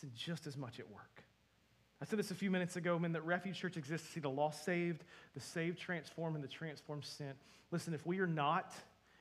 He's 0.00 0.10
just 0.10 0.46
as 0.46 0.56
much 0.56 0.78
at 0.78 0.90
work. 0.90 1.24
I 2.00 2.04
said 2.04 2.18
this 2.18 2.30
a 2.30 2.34
few 2.34 2.50
minutes 2.50 2.76
ago, 2.76 2.98
man, 2.98 3.12
that 3.12 3.24
Refuge 3.24 3.58
Church 3.58 3.76
exists 3.76 4.06
to 4.08 4.12
see 4.14 4.20
the 4.20 4.30
lost 4.30 4.64
saved, 4.64 5.04
the 5.34 5.40
saved 5.40 5.78
transformed, 5.78 6.34
and 6.34 6.44
the 6.44 6.48
transformed 6.48 7.04
sent. 7.04 7.36
Listen, 7.70 7.94
if 7.94 8.04
we 8.06 8.18
are 8.20 8.26
not 8.26 8.74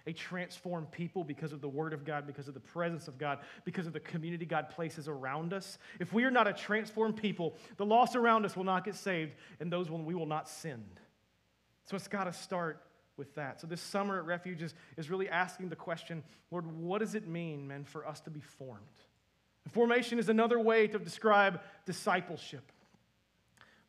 a 0.08 0.14
transformed 0.14 0.92
people 0.92 1.24
because 1.24 1.52
of 1.52 1.62
the 1.62 1.70
Word 1.70 1.94
of 1.94 2.06
God, 2.06 2.28
because 2.28 2.48
of 2.48 2.54
the 2.54 2.60
presence 2.60 3.08
of 3.08 3.18
God, 3.18 3.40
because 3.64 3.88
of 3.88 3.94
the 3.94 4.00
community 4.00 4.46
God 4.46 4.70
places 4.70 5.08
around 5.08 5.54
us, 5.54 5.78
if 6.00 6.14
we 6.14 6.26
are 6.26 6.32
not 6.32 6.48
a 6.48 6.54
transformed 6.54 7.16
people, 7.16 7.56
the 7.78 7.86
lost 7.86 8.16
around 8.16 8.46
us 8.46 8.56
will 8.56 8.66
not 8.66 8.84
get 8.84 8.96
saved, 8.96 9.34
and 9.60 9.72
those 9.72 9.90
will, 9.90 10.00
we 10.00 10.14
will 10.14 10.26
not 10.26 10.48
send. 10.50 11.00
So 11.86 11.96
it's 11.96 12.08
got 12.08 12.26
to 12.26 12.34
start 12.34 12.82
with 13.18 13.34
that. 13.36 13.62
So 13.62 13.68
this 13.68 13.82
summer 13.82 14.20
at 14.20 14.26
Refuge 14.26 14.62
is, 14.62 14.76
is 14.98 15.10
really 15.10 15.30
asking 15.30 15.70
the 15.70 15.76
question 15.76 16.24
Lord, 16.52 16.66
what 16.68 17.00
does 17.00 17.16
it 17.16 17.28
mean, 17.28 17.68
man, 17.68 17.86
for 17.86 18.08
us 18.08 18.20
to 18.22 18.30
be 18.30 18.42
formed? 18.42 18.82
Formation 19.72 20.20
is 20.20 20.30
another 20.30 20.60
way 20.60 20.88
to 20.88 21.00
describe 21.00 21.62
discipleship. 21.86 22.72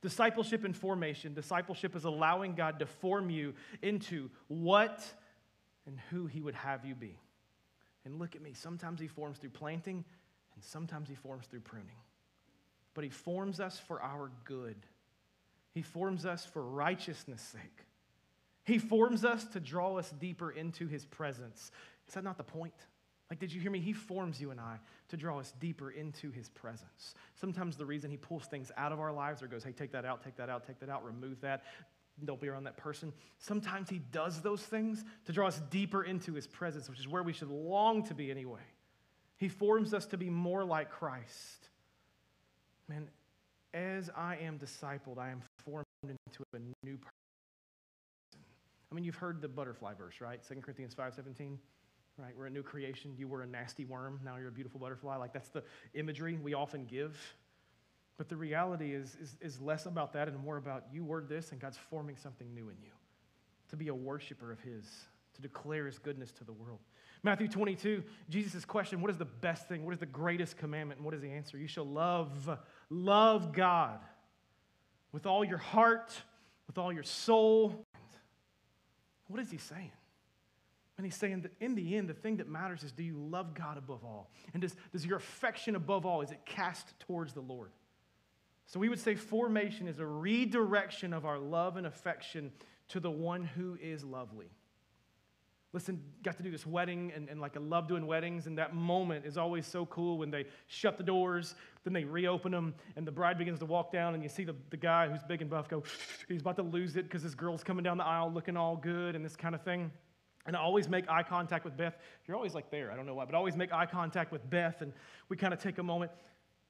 Discipleship 0.03 0.65
and 0.65 0.77
formation. 0.77 1.35
Discipleship 1.35 1.95
is 1.97 2.05
allowing 2.05 2.55
God 2.55 2.79
to 2.79 2.87
form 2.87 3.31
you 3.31 3.55
into 3.83 4.31
what 4.49 5.05
and 5.87 5.99
who 6.11 6.27
He 6.27 6.41
would 6.41 6.55
have 6.55 6.85
you 6.85 6.95
be. 6.95 7.19
And 8.05 8.19
look 8.19 8.37
at 8.37 8.43
me, 8.43 8.53
sometimes 8.55 9.01
He 9.01 9.09
forms 9.09 9.39
through 9.39 9.51
planting, 9.51 10.05
and 10.55 10.65
sometimes 10.65 11.09
He 11.09 11.15
forms 11.15 11.47
through 11.47 11.61
pruning. 11.61 11.97
But 12.95 13.05
He 13.05 13.11
forms 13.11 13.61
us 13.61 13.79
for 13.79 14.01
our 14.01 14.31
good, 14.45 14.77
He 15.73 15.83
forms 15.83 16.25
us 16.25 16.45
for 16.45 16.63
righteousness' 16.63 17.43
sake. 17.43 17.85
He 18.65 18.79
forms 18.79 19.25
us 19.25 19.45
to 19.47 19.61
draw 19.61 19.97
us 19.97 20.11
deeper 20.19 20.51
into 20.51 20.89
His 20.89 21.05
presence. 21.05 21.71
Is 22.09 22.15
that 22.15 22.25
not 22.25 22.37
the 22.37 22.45
point? 22.45 22.75
Like, 23.31 23.41
did 23.41 23.53
you 23.53 23.61
hear 23.61 23.71
me? 23.71 23.81
He 23.81 23.93
forms 23.93 24.41
you 24.41 24.51
and 24.53 24.61
I 24.61 24.79
to 25.09 25.17
draw 25.17 25.41
us 25.41 25.53
deeper 25.59 25.91
into 25.91 26.31
his 26.31 26.49
presence. 26.49 27.15
Sometimes 27.35 27.77
the 27.77 27.85
reason 27.85 28.11
he 28.11 28.17
pulls 28.17 28.47
things 28.47 28.71
out 28.77 28.93
of 28.93 29.01
our 29.01 29.13
lives 29.13 29.43
or 29.43 29.49
goes, 29.49 29.65
hey, 29.65 29.73
take 29.73 29.93
that 29.93 30.05
out, 30.05 30.23
take 30.23 30.37
that 30.37 30.49
out, 30.49 30.67
take 30.67 30.79
that 30.79 30.89
out, 30.89 31.05
remove 31.05 31.41
that, 31.41 31.65
don't 32.25 32.41
be 32.41 32.49
around 32.49 32.65
that 32.65 32.77
person. 32.77 33.13
Sometimes 33.39 33.91
he 33.91 33.99
does 33.99 34.41
those 34.41 34.63
things 34.63 35.05
to 35.27 35.33
draw 35.33 35.49
us 35.49 35.61
deeper 35.71 36.05
into 36.05 36.35
his 36.35 36.47
presence, 36.47 36.89
which 36.89 37.01
is 37.01 37.09
where 37.09 37.23
we 37.23 37.33
should 37.33 37.51
long 37.51 38.05
to 38.05 38.15
be 38.15 38.31
anyway. 38.31 38.61
He 39.37 39.49
forms 39.49 39.93
us 39.93 40.07
to 40.07 40.17
be 40.17 40.31
more 40.31 40.65
like 40.65 40.91
Christ. 40.91 41.69
Man, 42.89 43.09
as 43.75 44.09
I 44.17 44.37
am 44.37 44.59
discipled, 44.59 45.19
I 45.19 45.31
am 45.31 45.43
formed 45.65 45.85
into 46.03 46.45
a 46.55 46.59
new 46.87 46.97
person. 46.97 47.11
I 48.91 48.95
mean, 48.95 49.05
you've 49.05 49.17
heard 49.17 49.43
the 49.43 49.49
butterfly 49.49 49.93
verse, 49.95 50.21
right? 50.21 50.41
2 50.49 50.61
Corinthians 50.61 50.95
5 50.95 51.13
17 51.13 51.59
right? 52.19 52.33
We're 52.37 52.47
a 52.47 52.51
new 52.51 52.63
creation. 52.63 53.15
You 53.17 53.29
were 53.29 53.43
a 53.43 53.47
nasty 53.47 53.85
worm. 53.85 54.21
Now 54.25 54.37
you're 54.37 54.49
a 54.49 54.53
beautiful 54.53 54.81
butterfly. 54.81 55.17
Like 55.17 55.33
that's 55.33 55.49
the 55.49 55.63
imagery 55.95 56.39
we 56.43 56.55
often 56.55 56.85
give. 56.85 57.17
But 58.17 58.29
the 58.29 58.37
reality 58.37 58.95
is, 58.95 59.17
is, 59.21 59.37
is 59.41 59.61
less 59.61 59.87
about 59.87 60.13
that 60.15 60.29
and 60.29 60.39
more 60.39 60.57
about 60.57 60.85
you 60.91 61.05
were 61.05 61.23
this 61.23 61.53
and 61.53 61.61
God's 61.61 61.77
forming 61.91 62.17
something 62.17 62.53
new 62.55 62.71
in 62.71 62.77
you 62.83 62.93
to 63.69 63.77
be 63.77 63.89
a 63.89 63.95
worshiper 63.95 64.53
of 64.53 64.61
His, 64.61 64.85
to 65.35 65.43
declare 65.43 65.87
His 65.87 65.99
goodness 65.99 66.33
to 66.33 66.45
the 66.45 66.53
world. 66.53 66.79
Matthew 67.23 67.49
22, 67.49 68.03
Jesus' 68.31 68.65
question, 68.65 69.03
What 69.03 69.11
is 69.11 69.19
the 69.19 69.25
best 69.25 69.69
thing? 69.69 69.85
What 69.85 69.93
is 69.93 69.99
the 69.99 70.07
greatest 70.07 70.57
commandment? 70.57 70.99
And 70.99 71.05
what 71.05 71.15
is 71.15 71.21
the 71.21 71.31
answer? 71.31 71.59
You 71.59 71.67
shall 71.67 71.87
love, 71.87 72.59
love 72.89 73.53
God 73.53 74.01
with 75.13 75.27
all 75.27 75.45
your 75.45 75.59
heart, 75.59 76.13
with 76.67 76.79
all 76.79 76.93
your 76.93 77.03
soul. 77.03 77.85
What 79.29 79.41
is 79.41 79.51
He 79.51 79.59
saying? 79.59 79.93
And 80.97 81.05
he's 81.05 81.17
saying 81.17 81.43
that 81.43 81.53
in 81.61 81.75
the 81.75 81.97
end, 81.97 82.09
the 82.09 82.15
thing 82.15 82.39
that 82.39 82.49
matters 82.49 82.83
is 82.83 82.93
do 82.93 83.03
you 83.03 83.17
love 83.19 83.55
God 83.55 83.77
above 83.77 84.03
all? 84.05 84.31
And 84.55 84.63
does, 84.63 84.75
does 84.93 85.05
your 85.05 85.19
affection 85.19 85.77
above 85.77 86.07
all, 86.07 86.23
is 86.23 86.31
it 86.31 86.41
cast 86.47 86.99
towards 87.01 87.35
the 87.35 87.41
Lord? 87.41 87.71
So 88.67 88.81
we 88.81 88.89
would 88.89 88.99
say 88.99 89.15
formation 89.15 89.87
is 89.89 89.99
a 89.99 90.07
redirection 90.07 91.13
of 91.13 91.25
our 91.25 91.39
love 91.39 91.77
and 91.77 91.87
affection 91.87 92.51
to 92.89 93.01
the 93.01 93.11
one 93.11 93.45
who 93.45 93.79
is 93.81 94.05
lovely. 94.05 94.51
Listen, 95.73 96.01
got 96.23 96.37
to 96.39 96.43
do 96.43 96.51
this 96.51 96.65
wedding, 96.65 97.13
and, 97.15 97.29
and 97.29 97.41
like 97.41 97.57
I 97.57 97.61
love 97.61 97.87
doing 97.87 98.07
weddings, 98.07 98.47
and 98.47 98.57
that 98.57 98.75
moment 98.75 99.27
is 99.27 99.37
always 99.37 99.67
so 99.67 99.85
cool 99.87 100.17
when 100.17 100.31
they 100.31 100.47
shut 100.69 100.97
the 100.97 101.05
doors, 101.05 101.55
then 101.85 101.93
they 101.93 102.05
reopen 102.05 102.53
them, 102.53 102.75
and 102.97 103.07
the 103.07 103.13
bride 103.13 103.37
begins 103.37 103.59
to 103.59 103.67
walk 103.67 103.93
down, 103.93 104.15
and 104.15 104.23
you 104.23 104.29
see 104.29 104.45
the, 104.45 104.55
the 104.71 104.77
guy 104.77 105.07
who's 105.07 105.23
big 105.23 105.43
and 105.43 105.51
buff 105.51 105.69
go, 105.69 105.83
he's 106.29 106.41
about 106.41 106.57
to 106.57 106.63
lose 106.63 106.97
it 106.97 107.03
because 107.03 107.23
this 107.23 107.35
girl's 107.35 107.63
coming 107.63 107.83
down 107.83 107.99
the 107.99 108.05
aisle 108.05 108.33
looking 108.33 108.57
all 108.57 108.77
good 108.77 109.15
and 109.15 109.25
this 109.25 109.37
kind 109.37 109.55
of 109.55 109.61
thing. 109.63 109.91
And 110.47 110.57
I 110.57 110.61
always 110.61 110.89
make 110.89 111.09
eye 111.09 111.23
contact 111.23 111.65
with 111.65 111.77
Beth. 111.77 111.97
You're 112.27 112.37
always 112.37 112.55
like 112.55 112.71
there, 112.71 112.93
I 112.93 112.97
don't 112.97 113.07
know 113.07 113.15
why, 113.15 113.25
but 113.25 113.35
I 113.35 113.39
always 113.39 113.57
make 113.57 113.73
eye 113.73 113.87
contact 113.87 114.33
with 114.33 114.49
Beth, 114.49 114.81
and 114.81 114.93
we 115.29 115.37
kind 115.37 115.53
of 115.53 115.61
take 115.61 115.79
a 115.79 115.83
moment. 115.83 116.13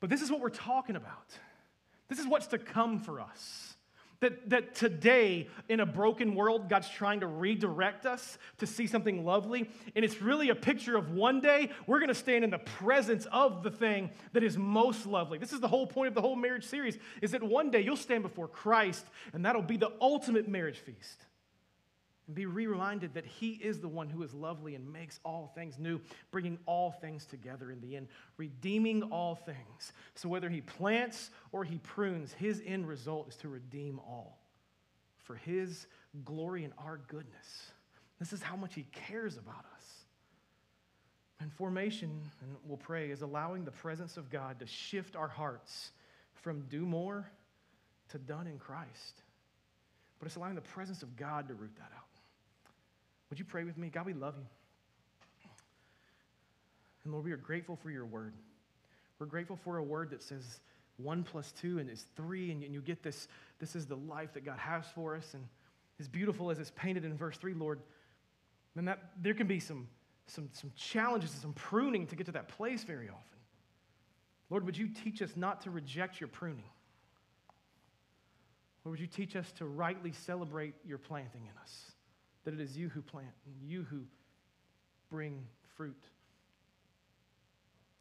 But 0.01 0.11
this 0.11 0.23
is 0.23 0.31
what 0.31 0.41
we're 0.41 0.49
talking 0.51 0.97
about. 0.97 1.39
This 2.09 2.19
is 2.19 2.27
what's 2.27 2.47
to 2.49 2.59
come 2.59 3.01
for 3.01 3.21
us. 3.21 3.75
That, 4.21 4.49
that 4.49 4.75
today, 4.75 5.49
in 5.69 5.81
a 5.81 5.85
broken 5.85 6.35
world, 6.35 6.71
God's 6.71 6.89
trying 6.89 7.21
to 7.21 7.27
redirect 7.27 8.07
us 8.07 8.39
to 8.59 8.67
see 8.67 8.87
something 8.87 9.27
lovely. 9.27 9.69
And 9.95 10.07
it's 10.07 10.23
really 10.23 10.49
a 10.49 10.55
picture 10.55 10.97
of 10.97 11.11
one 11.11 11.43
day 11.43 11.71
we're 11.87 11.99
going 11.99 12.09
to 12.09 12.15
stand 12.15 12.43
in 12.43 12.49
the 12.49 12.59
presence 12.59 13.27
of 13.31 13.63
the 13.63 13.71
thing 13.71 14.09
that 14.33 14.43
is 14.43 14.57
most 14.57 15.05
lovely. 15.05 15.37
This 15.37 15.53
is 15.53 15.61
the 15.61 15.69
whole 15.69 15.87
point 15.87 16.09
of 16.09 16.15
the 16.15 16.23
whole 16.23 16.35
marriage 16.35 16.65
series, 16.65 16.97
is 17.21 17.33
that 17.33 17.43
one 17.43 17.71
day 17.71 17.83
you'll 17.83 17.95
stand 17.95 18.23
before 18.23 18.49
Christ, 18.49 19.05
and 19.35 19.45
that'll 19.45 19.61
be 19.61 19.77
the 19.77 19.93
ultimate 20.01 20.49
marriage 20.49 20.79
feast 20.79 21.27
and 22.27 22.35
be 22.35 22.47
reminded 22.47 23.15
that 23.15 23.25
He 23.25 23.53
is 23.53 23.81
the 23.81 23.89
one 23.89 24.09
who 24.09 24.23
is 24.23 24.35
lovely 24.35 24.75
and 24.75 24.93
makes 24.93 25.21
all 25.25 25.53
things 25.55 25.79
new, 25.79 26.01
bringing 26.31 26.59
all 26.67 26.91
things 26.91 27.25
together 27.25 27.71
in 27.71 27.81
the 27.81 27.97
end, 27.97 28.09
redeeming 28.37 29.03
all 29.05 29.35
things. 29.35 29.93
So 30.15 30.29
whether 30.29 30.49
He 30.49 30.61
plants 30.61 31.31
or 31.53 31.65
He 31.65 31.79
prunes, 31.79 32.33
His 32.33 32.63
end 32.67 32.89
result 32.89 33.29
is 33.29 33.37
to 33.37 33.49
redeem 33.49 34.01
all 34.01 34.39
for 35.25 35.37
His 35.37 35.87
glory 36.25 36.65
and 36.65 36.73
our 36.79 37.01
goodness. 37.09 37.73
This 38.19 38.33
is 38.33 38.43
how 38.43 38.57
much 38.57 38.75
He 38.75 38.87
cares 38.93 39.37
about 39.37 39.65
us. 39.77 39.85
And 41.39 41.53
formation, 41.53 42.23
and 42.41 42.57
we'll 42.65 42.79
pray, 42.79 43.11
is 43.11 43.23
allowing 43.23 43.65
the 43.65 43.71
presence 43.71 44.17
of 44.17 44.31
God 44.31 44.59
to 44.61 44.67
shift 44.67 45.17
our 45.17 45.29
hearts 45.29 45.91
from 46.33 46.63
do 46.63 46.87
more 46.87 47.31
to 48.09 48.19
done 48.19 48.47
in 48.47 48.59
Christ. 48.59 49.23
But 50.19 50.27
it's 50.27 50.37
allowing 50.37 50.55
the 50.55 50.63
presence 50.63 51.03
of 51.03 51.15
God 51.17 51.49
to 51.49 51.55
root 51.55 51.73
that 51.77 51.91
out. 51.95 52.06
Would 53.31 53.39
you 53.39 53.45
pray 53.45 53.65
with 53.65 53.77
me? 53.77 53.89
God, 53.89 54.07
we 54.07 54.15
love 54.15 54.35
you. 54.39 54.47
And 57.05 57.13
Lord, 57.13 57.25
we 57.25 57.33
are 57.33 57.37
grateful 57.37 57.77
for 57.77 57.91
your 57.91 58.05
word. 58.05 58.35
We're 59.19 59.27
grateful 59.27 59.57
for 59.57 59.79
a 59.79 59.83
word 59.83 60.11
that 60.11 60.23
says 60.23 60.61
one 60.97 61.23
plus 61.23 61.53
two 61.53 61.79
and 61.79 61.89
is 61.89 62.07
three, 62.17 62.51
and 62.51 62.63
you 62.63 62.81
get 62.81 63.03
this, 63.03 63.29
this 63.59 63.77
is 63.77 63.87
the 63.87 63.97
life 63.97 64.33
that 64.35 64.45
God 64.45 64.59
has 64.59 64.85
for 64.95 65.15
us. 65.15 65.35
And 65.35 65.45
as 66.01 66.09
beautiful 66.09 66.51
as 66.51 66.59
it's 66.59 66.73
painted 66.75 67.05
in 67.05 67.17
verse 67.17 67.37
three, 67.37 67.55
Lord, 67.55 67.81
then 68.75 68.87
that 68.87 68.99
there 69.23 69.35
can 69.35 69.47
be 69.47 69.61
some, 69.61 69.89
some, 70.27 70.49
some 70.53 70.73
challenges 70.77 71.33
and 71.33 71.43
some 71.43 71.53
pruning 71.53 72.07
to 72.09 72.17
get 72.17 72.27
to 72.27 72.33
that 72.33 72.49
place 72.49 72.85
very 72.85 73.09
often. 73.09 73.39
Lord, 74.51 74.65
would 74.65 74.77
you 74.77 74.89
teach 74.89 75.23
us 75.23 75.31
not 75.37 75.63
to 75.63 75.71
reject 75.71 76.21
your 76.21 76.29
pruning? 76.29 76.69
Lord, 78.85 78.99
would 78.99 79.01
you 79.01 79.07
teach 79.07 79.35
us 79.35 79.51
to 79.59 79.65
rightly 79.65 80.13
celebrate 80.13 80.75
your 80.87 80.99
planting 80.99 81.43
in 81.43 81.59
us? 81.61 81.93
That 82.47 82.55
it 82.55 82.61
is 82.61 82.79
you 82.79 82.89
who 82.89 83.03
plant 83.03 83.35
and 83.45 83.55
you 83.61 83.83
who 83.83 84.03
bring 85.11 85.45
fruit. 85.77 86.03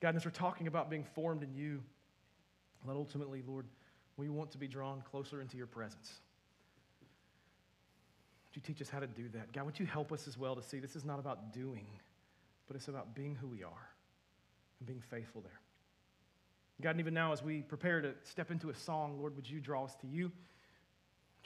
God, 0.01 0.15
as 0.15 0.23
we're 0.23 0.29
talking 0.29 0.67
about 0.67 0.89
being 0.89 1.03
formed 1.03 1.41
in 1.41 1.53
you, 1.53 1.81
that 2.85 2.93
ultimately, 2.93 3.41
Lord, 3.45 3.65
we 4.17 4.29
want 4.29 4.51
to 4.51 4.59
be 4.59 4.67
drawn 4.67 5.01
closer 5.01 5.41
into 5.41 5.57
your 5.57 5.65
presence. 5.65 6.13
Would 8.45 8.55
you 8.55 8.61
teach 8.61 8.81
us 8.83 8.89
how 8.89 8.99
to 8.99 9.07
do 9.07 9.29
that? 9.33 9.51
God, 9.51 9.65
would 9.65 9.79
you 9.79 9.87
help 9.87 10.11
us 10.11 10.27
as 10.27 10.37
well 10.37 10.55
to 10.55 10.61
see 10.61 10.79
this 10.79 10.95
is 10.95 11.03
not 11.03 11.17
about 11.17 11.51
doing, 11.51 11.87
but 12.67 12.75
it's 12.75 12.87
about 12.87 13.15
being 13.15 13.33
who 13.33 13.47
we 13.47 13.63
are 13.63 13.89
and 14.79 14.87
being 14.87 15.01
faithful 15.09 15.41
there. 15.41 15.59
God, 16.81 16.91
and 16.91 16.99
even 16.99 17.15
now 17.15 17.33
as 17.33 17.41
we 17.41 17.63
prepare 17.63 17.99
to 18.01 18.13
step 18.23 18.51
into 18.51 18.69
a 18.69 18.75
song, 18.75 19.17
Lord, 19.17 19.35
would 19.35 19.49
you 19.49 19.59
draw 19.59 19.85
us 19.85 19.95
to 20.01 20.07
you? 20.07 20.31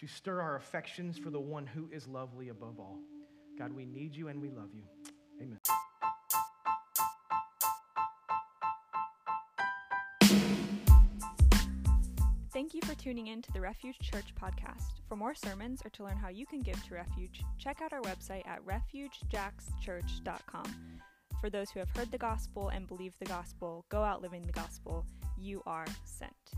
You 0.02 0.08
stir 0.08 0.40
our 0.40 0.56
affections 0.56 1.18
for 1.18 1.30
the 1.30 1.42
one 1.42 1.68
who 1.68 1.90
is 1.92 2.08
lovely 2.08 2.48
above 2.50 2.80
all? 2.80 3.00
God, 3.58 3.74
we 3.74 3.86
need 3.86 4.16
you 4.16 4.30
and 4.30 4.42
we 4.42 4.50
love 4.50 4.70
you. 4.74 4.84
Amen. 5.42 5.60
Thank 12.54 12.74
you 12.74 12.80
for 12.84 12.96
tuning 12.96 13.28
in 13.28 13.42
to 13.42 13.52
the 13.52 13.60
Refuge 13.60 14.00
Church 14.00 14.34
podcast. 14.42 15.02
For 15.10 15.18
more 15.18 15.36
sermons 15.36 15.82
or 15.84 15.90
to 15.90 16.06
learn 16.06 16.16
how 16.16 16.30
you 16.30 16.46
can 16.46 16.62
give 16.62 16.82
to 16.88 16.96
Refuge, 16.96 17.44
check 17.58 17.82
out 17.82 17.92
our 17.92 18.00
website 18.02 18.48
at 18.48 18.66
refugejackschurch.com. 18.66 20.76
For 21.42 21.50
those 21.50 21.72
who 21.72 21.80
have 21.80 21.90
heard 21.90 22.10
the 22.12 22.18
gospel 22.18 22.70
and 22.70 22.88
believe 22.88 23.16
the 23.20 23.26
gospel, 23.26 23.84
go 23.90 24.02
out 24.02 24.22
living 24.22 24.44
the 24.44 24.54
gospel. 24.54 25.06
You 25.38 25.62
are 25.66 25.88
sent. 26.06 26.54